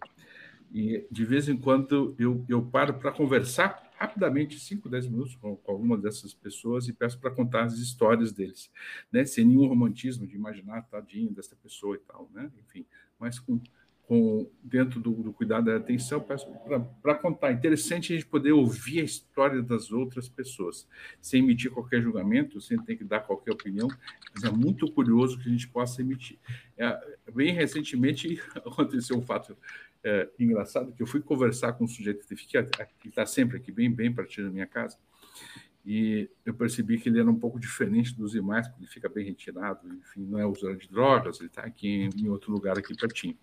E 0.73 1.05
de 1.11 1.23
vez 1.23 1.47
em 1.47 1.55
quando 1.55 2.15
eu, 2.17 2.43
eu 2.49 2.61
paro 2.61 2.95
para 2.95 3.11
conversar 3.11 3.91
rapidamente, 4.03 4.59
5, 4.59 4.89
10 4.89 5.07
minutos, 5.07 5.35
com, 5.35 5.55
com 5.55 5.71
alguma 5.71 5.97
dessas 5.97 6.33
pessoas 6.33 6.89
e 6.89 6.93
peço 6.93 7.17
para 7.19 7.31
contar 7.31 7.63
as 7.63 7.77
histórias 7.77 8.33
deles, 8.33 8.69
né? 9.09 9.23
sem 9.23 9.45
nenhum 9.45 9.65
romantismo 9.65 10.27
de 10.27 10.35
imaginar 10.35 10.81
tadinho 10.89 11.31
dessa 11.31 11.55
pessoa 11.55 11.95
e 11.95 11.99
tal, 11.99 12.29
né? 12.33 12.51
enfim, 12.59 12.85
mas 13.17 13.39
com 13.39 13.61
com, 14.07 14.49
dentro 14.61 14.99
do, 14.99 15.11
do 15.11 15.33
cuidado 15.33 15.65
da 15.65 15.77
atenção 15.77 16.19
para 17.01 17.15
contar. 17.15 17.51
Interessante 17.51 18.13
a 18.13 18.15
gente 18.15 18.27
poder 18.27 18.51
ouvir 18.51 18.99
a 18.99 19.03
história 19.03 19.61
das 19.61 19.91
outras 19.91 20.27
pessoas, 20.27 20.87
sem 21.21 21.43
emitir 21.43 21.71
qualquer 21.71 22.01
julgamento, 22.01 22.59
sem 22.59 22.77
ter 22.77 22.97
que 22.97 23.03
dar 23.03 23.21
qualquer 23.21 23.53
opinião, 23.53 23.87
mas 24.33 24.43
é 24.43 24.51
muito 24.51 24.91
curioso 24.91 25.39
que 25.39 25.47
a 25.47 25.51
gente 25.51 25.67
possa 25.67 26.01
emitir. 26.01 26.37
É, 26.77 26.99
bem 27.33 27.53
recentemente 27.53 28.41
aconteceu 28.55 29.17
um 29.17 29.21
fato 29.21 29.57
é, 30.03 30.29
engraçado, 30.37 30.91
que 30.91 31.01
eu 31.01 31.07
fui 31.07 31.21
conversar 31.21 31.73
com 31.73 31.85
um 31.85 31.87
sujeito 31.87 32.25
que 32.27 33.07
está 33.07 33.25
sempre 33.25 33.57
aqui, 33.57 33.71
bem, 33.71 33.89
bem 33.89 34.13
pertinho 34.13 34.47
da 34.47 34.53
minha 34.53 34.67
casa, 34.67 34.97
e 35.85 36.29
eu 36.45 36.53
percebi 36.53 36.97
que 36.97 37.09
ele 37.09 37.19
era 37.19 37.29
um 37.29 37.37
pouco 37.37 37.59
diferente 37.59 38.15
dos 38.15 38.31
demais, 38.31 38.67
porque 38.67 38.83
ele 38.83 38.91
fica 38.91 39.09
bem 39.09 39.25
retirado, 39.25 39.93
enfim, 39.93 40.25
não 40.25 40.39
é 40.39 40.45
usuário 40.45 40.79
de 40.79 40.89
drogas, 40.89 41.39
ele 41.39 41.47
está 41.47 41.63
aqui 41.63 42.09
em 42.15 42.29
outro 42.29 42.51
lugar 42.51 42.77
aqui 42.77 42.95
pertinho 42.95 43.37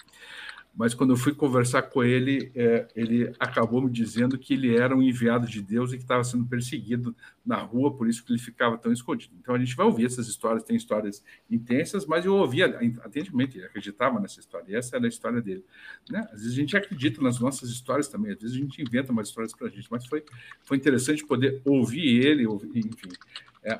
mas 0.74 0.94
quando 0.94 1.10
eu 1.10 1.16
fui 1.16 1.34
conversar 1.34 1.82
com 1.82 2.02
ele, 2.02 2.50
é, 2.54 2.86
ele 2.94 3.32
acabou 3.38 3.82
me 3.82 3.90
dizendo 3.90 4.38
que 4.38 4.54
ele 4.54 4.76
era 4.76 4.96
um 4.96 5.02
enviado 5.02 5.46
de 5.46 5.60
Deus 5.60 5.92
e 5.92 5.96
que 5.96 6.02
estava 6.02 6.22
sendo 6.22 6.46
perseguido 6.46 7.14
na 7.44 7.56
rua, 7.56 7.94
por 7.94 8.08
isso 8.08 8.24
que 8.24 8.32
ele 8.32 8.38
ficava 8.38 8.78
tão 8.78 8.92
escondido. 8.92 9.34
Então 9.40 9.54
a 9.54 9.58
gente 9.58 9.74
vai 9.74 9.84
ouvir 9.84 10.06
essas 10.06 10.28
histórias, 10.28 10.62
tem 10.62 10.76
histórias 10.76 11.22
intensas, 11.50 12.06
mas 12.06 12.24
eu 12.24 12.34
ouvia 12.34 12.66
atentamente, 13.02 13.62
acreditava 13.62 14.20
nessa 14.20 14.40
história, 14.40 14.66
e 14.68 14.76
essa 14.76 14.96
era 14.96 15.04
a 15.04 15.08
história 15.08 15.42
dele. 15.42 15.64
Né? 16.08 16.20
Às 16.32 16.40
vezes 16.40 16.52
a 16.52 16.56
gente 16.56 16.76
acredita 16.76 17.20
nas 17.20 17.40
nossas 17.40 17.68
histórias 17.68 18.08
também, 18.08 18.32
às 18.32 18.40
vezes 18.40 18.56
a 18.56 18.60
gente 18.60 18.80
inventa 18.80 19.12
umas 19.12 19.28
histórias 19.28 19.52
para 19.52 19.66
a 19.66 19.70
gente, 19.70 19.88
mas 19.90 20.06
foi, 20.06 20.24
foi 20.62 20.76
interessante 20.76 21.26
poder 21.26 21.60
ouvir 21.64 22.24
ele, 22.24 22.46
ouvir, 22.46 22.70
enfim, 22.78 23.08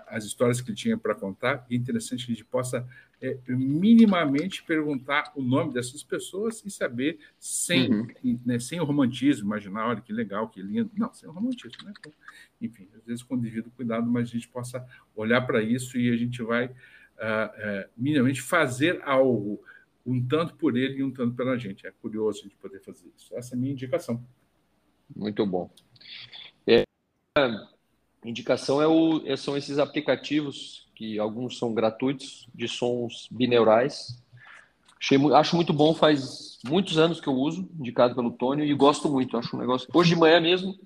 as 0.06 0.24
histórias 0.24 0.60
que 0.60 0.70
ele 0.70 0.76
tinha 0.76 0.96
para 0.96 1.14
contar, 1.14 1.66
é 1.70 1.74
interessante 1.74 2.26
que 2.26 2.32
a 2.32 2.34
gente 2.34 2.44
possa 2.44 2.86
é, 3.20 3.38
minimamente 3.48 4.62
perguntar 4.62 5.32
o 5.34 5.42
nome 5.42 5.72
dessas 5.72 6.02
pessoas 6.02 6.62
e 6.64 6.70
saber 6.70 7.18
sem, 7.38 7.90
uhum. 7.90 8.40
né, 8.44 8.58
sem 8.58 8.80
o 8.80 8.84
romantismo, 8.84 9.46
imaginar, 9.46 9.88
olha 9.88 10.00
que 10.00 10.12
legal, 10.12 10.48
que 10.48 10.62
lindo. 10.62 10.90
Não, 10.96 11.12
sem 11.12 11.28
o 11.28 11.32
romantismo, 11.32 11.84
né? 11.84 11.92
Então, 11.98 12.12
enfim, 12.60 12.88
às 12.94 13.04
vezes 13.04 13.22
com 13.22 13.38
devido 13.38 13.70
cuidado, 13.70 14.06
mas 14.06 14.28
a 14.28 14.32
gente 14.32 14.48
possa 14.48 14.86
olhar 15.14 15.40
para 15.42 15.62
isso 15.62 15.98
e 15.98 16.10
a 16.10 16.16
gente 16.16 16.42
vai 16.42 16.66
uh, 16.66 16.70
uh, 16.70 17.90
minimamente 17.96 18.40
fazer 18.40 19.00
algo 19.04 19.62
um 20.04 20.26
tanto 20.26 20.54
por 20.54 20.76
ele 20.76 20.98
e 20.98 21.04
um 21.04 21.10
tanto 21.10 21.34
pela 21.34 21.58
gente. 21.58 21.86
É 21.86 21.90
curioso 21.90 22.40
a 22.40 22.42
gente 22.44 22.56
poder 22.56 22.80
fazer 22.80 23.10
isso. 23.16 23.34
Essa 23.34 23.54
é 23.54 23.56
a 23.56 23.60
minha 23.60 23.72
indicação. 23.72 24.24
Muito 25.14 25.44
bom. 25.46 25.70
É, 26.66 26.84
indicação 28.24 28.82
é 28.82 28.86
o, 28.86 29.36
são 29.36 29.56
esses 29.56 29.78
aplicativos 29.78 30.86
que 30.94 31.18
alguns 31.18 31.56
são 31.58 31.72
gratuitos, 31.72 32.46
de 32.54 32.68
sons 32.68 33.26
bineurais. 33.30 34.22
Achei, 35.00 35.18
acho 35.32 35.56
muito 35.56 35.72
bom, 35.72 35.94
faz 35.94 36.58
muitos 36.62 36.98
anos 36.98 37.20
que 37.20 37.26
eu 37.26 37.32
uso, 37.32 37.66
indicado 37.78 38.14
pelo 38.14 38.32
Tônio, 38.32 38.66
e 38.66 38.74
gosto 38.74 39.08
muito. 39.08 39.36
Acho 39.36 39.56
um 39.56 39.60
negócio. 39.60 39.88
Hoje 39.94 40.10
de 40.10 40.20
manhã 40.20 40.38
mesmo, 40.40 40.78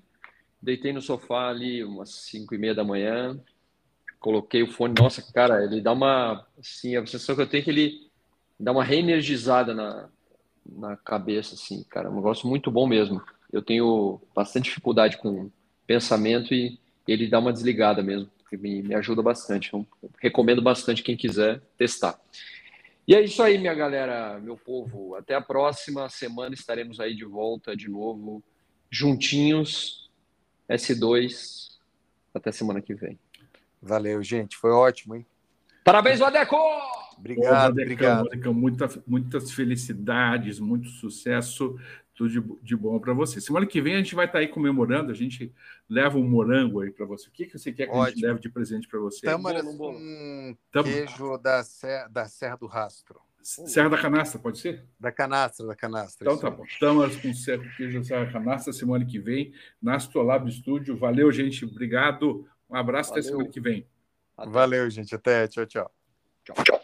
deitei 0.61 0.93
no 0.93 1.01
sofá 1.01 1.49
ali 1.49 1.83
umas 1.83 2.11
5 2.11 2.55
e 2.55 2.57
meia 2.57 2.73
da 2.73 2.83
manhã, 2.83 3.37
coloquei 4.17 4.63
o 4.63 4.71
fone. 4.71 4.95
Nossa, 4.97 5.21
cara, 5.33 5.65
ele 5.65 5.81
dá 5.81 5.91
uma. 5.91 6.47
Assim, 6.57 6.95
a 6.95 7.05
sensação 7.05 7.35
que 7.35 7.41
eu 7.41 7.47
tenho 7.47 7.61
é 7.61 7.63
que 7.65 7.69
ele 7.69 8.09
dá 8.57 8.71
uma 8.71 8.85
reenergizada 8.85 9.73
na, 9.73 10.07
na 10.65 10.95
cabeça, 10.95 11.55
assim, 11.55 11.83
cara. 11.83 12.09
Um 12.09 12.15
negócio 12.15 12.47
muito 12.47 12.71
bom 12.71 12.87
mesmo. 12.87 13.21
Eu 13.51 13.61
tenho 13.61 14.21
bastante 14.33 14.65
dificuldade 14.65 15.17
com 15.17 15.51
pensamento 15.85 16.53
e 16.53 16.79
ele 17.11 17.27
dá 17.27 17.39
uma 17.39 17.53
desligada 17.53 18.01
mesmo 18.01 18.29
que 18.49 18.57
me, 18.57 18.81
me 18.81 18.95
ajuda 18.95 19.21
bastante. 19.21 19.67
Então, 19.67 19.85
recomendo 20.21 20.61
bastante 20.61 21.03
quem 21.03 21.17
quiser 21.17 21.61
testar. 21.77 22.19
E 23.07 23.13
é 23.13 23.21
isso 23.21 23.41
aí, 23.43 23.57
minha 23.57 23.73
galera, 23.73 24.39
meu 24.39 24.57
povo. 24.57 25.15
Até 25.15 25.35
a 25.35 25.41
próxima 25.41 26.09
semana 26.09 26.55
estaremos 26.55 26.99
aí 26.99 27.15
de 27.15 27.25
volta 27.25 27.75
de 27.75 27.89
novo, 27.89 28.43
juntinhos, 28.89 30.09
S2. 30.69 31.75
Até 32.33 32.51
semana 32.51 32.81
que 32.81 32.95
vem. 32.95 33.19
Valeu, 33.81 34.23
gente. 34.23 34.57
Foi 34.57 34.71
ótimo, 34.71 35.15
hein? 35.15 35.25
Parabéns, 35.83 36.19
Vadeco! 36.19 36.57
Obrigado, 37.17 37.71
obrigado. 37.71 38.23
Vadecão, 38.25 38.53
muita, 38.53 38.89
muitas 39.07 39.51
felicidades, 39.51 40.59
muito 40.59 40.89
sucesso 40.89 41.79
tudo 42.15 42.29
de, 42.29 42.63
de 42.63 42.75
bom 42.75 42.97
para 42.99 43.13
você. 43.13 43.41
Semana 43.41 43.65
que 43.65 43.81
vem 43.81 43.95
a 43.95 43.97
gente 43.97 44.15
vai 44.15 44.25
estar 44.25 44.39
tá 44.39 44.39
aí 44.39 44.47
comemorando, 44.47 45.11
a 45.11 45.15
gente 45.15 45.53
leva 45.87 46.17
um 46.17 46.27
morango 46.27 46.81
aí 46.81 46.89
para 46.89 47.05
você. 47.05 47.27
O 47.27 47.31
que, 47.31 47.45
que 47.45 47.57
você 47.59 47.71
quer 47.71 47.85
que 47.85 47.91
Ótimo. 47.91 48.03
a 48.03 48.09
gente 48.09 48.25
leve 48.25 48.39
de 48.39 48.49
presente 48.49 48.87
para 48.87 48.99
você? 48.99 49.25
Tâmaras 49.25 49.65
com 49.65 50.57
queijo 50.71 51.37
da 51.37 51.63
Serra, 51.63 52.07
da 52.07 52.27
Serra 52.27 52.55
do 52.55 52.67
Rastro. 52.67 53.19
Serra 53.43 53.89
da 53.89 53.97
Canastra, 53.97 54.39
pode 54.39 54.57
ser? 54.57 54.83
Da 54.99 55.11
Canastra, 55.11 55.67
da 55.67 55.75
Canastra. 55.75 56.25
Então 56.25 56.39
tá 56.39 56.49
bom. 56.49 56.63
Tâmaras 56.79 57.15
com 57.15 57.31
queijo 57.77 57.99
da 57.99 58.03
Serra 58.03 58.25
da 58.25 58.31
Canastra, 58.31 58.73
semana 58.73 59.05
que 59.05 59.19
vem, 59.19 59.53
na 59.81 59.95
Astrolab 59.95 60.49
Studio. 60.51 60.97
Valeu, 60.97 61.31
gente. 61.31 61.63
Obrigado. 61.63 62.47
Um 62.69 62.75
abraço 62.75 63.09
Valeu. 63.09 63.21
até 63.21 63.29
semana 63.29 63.49
que 63.49 63.59
vem. 63.59 63.87
Até. 64.35 64.49
Valeu, 64.49 64.89
gente. 64.89 65.13
Até. 65.13 65.47
Tchau, 65.47 65.65
tchau. 65.65 65.91
Tchau. 66.43 66.74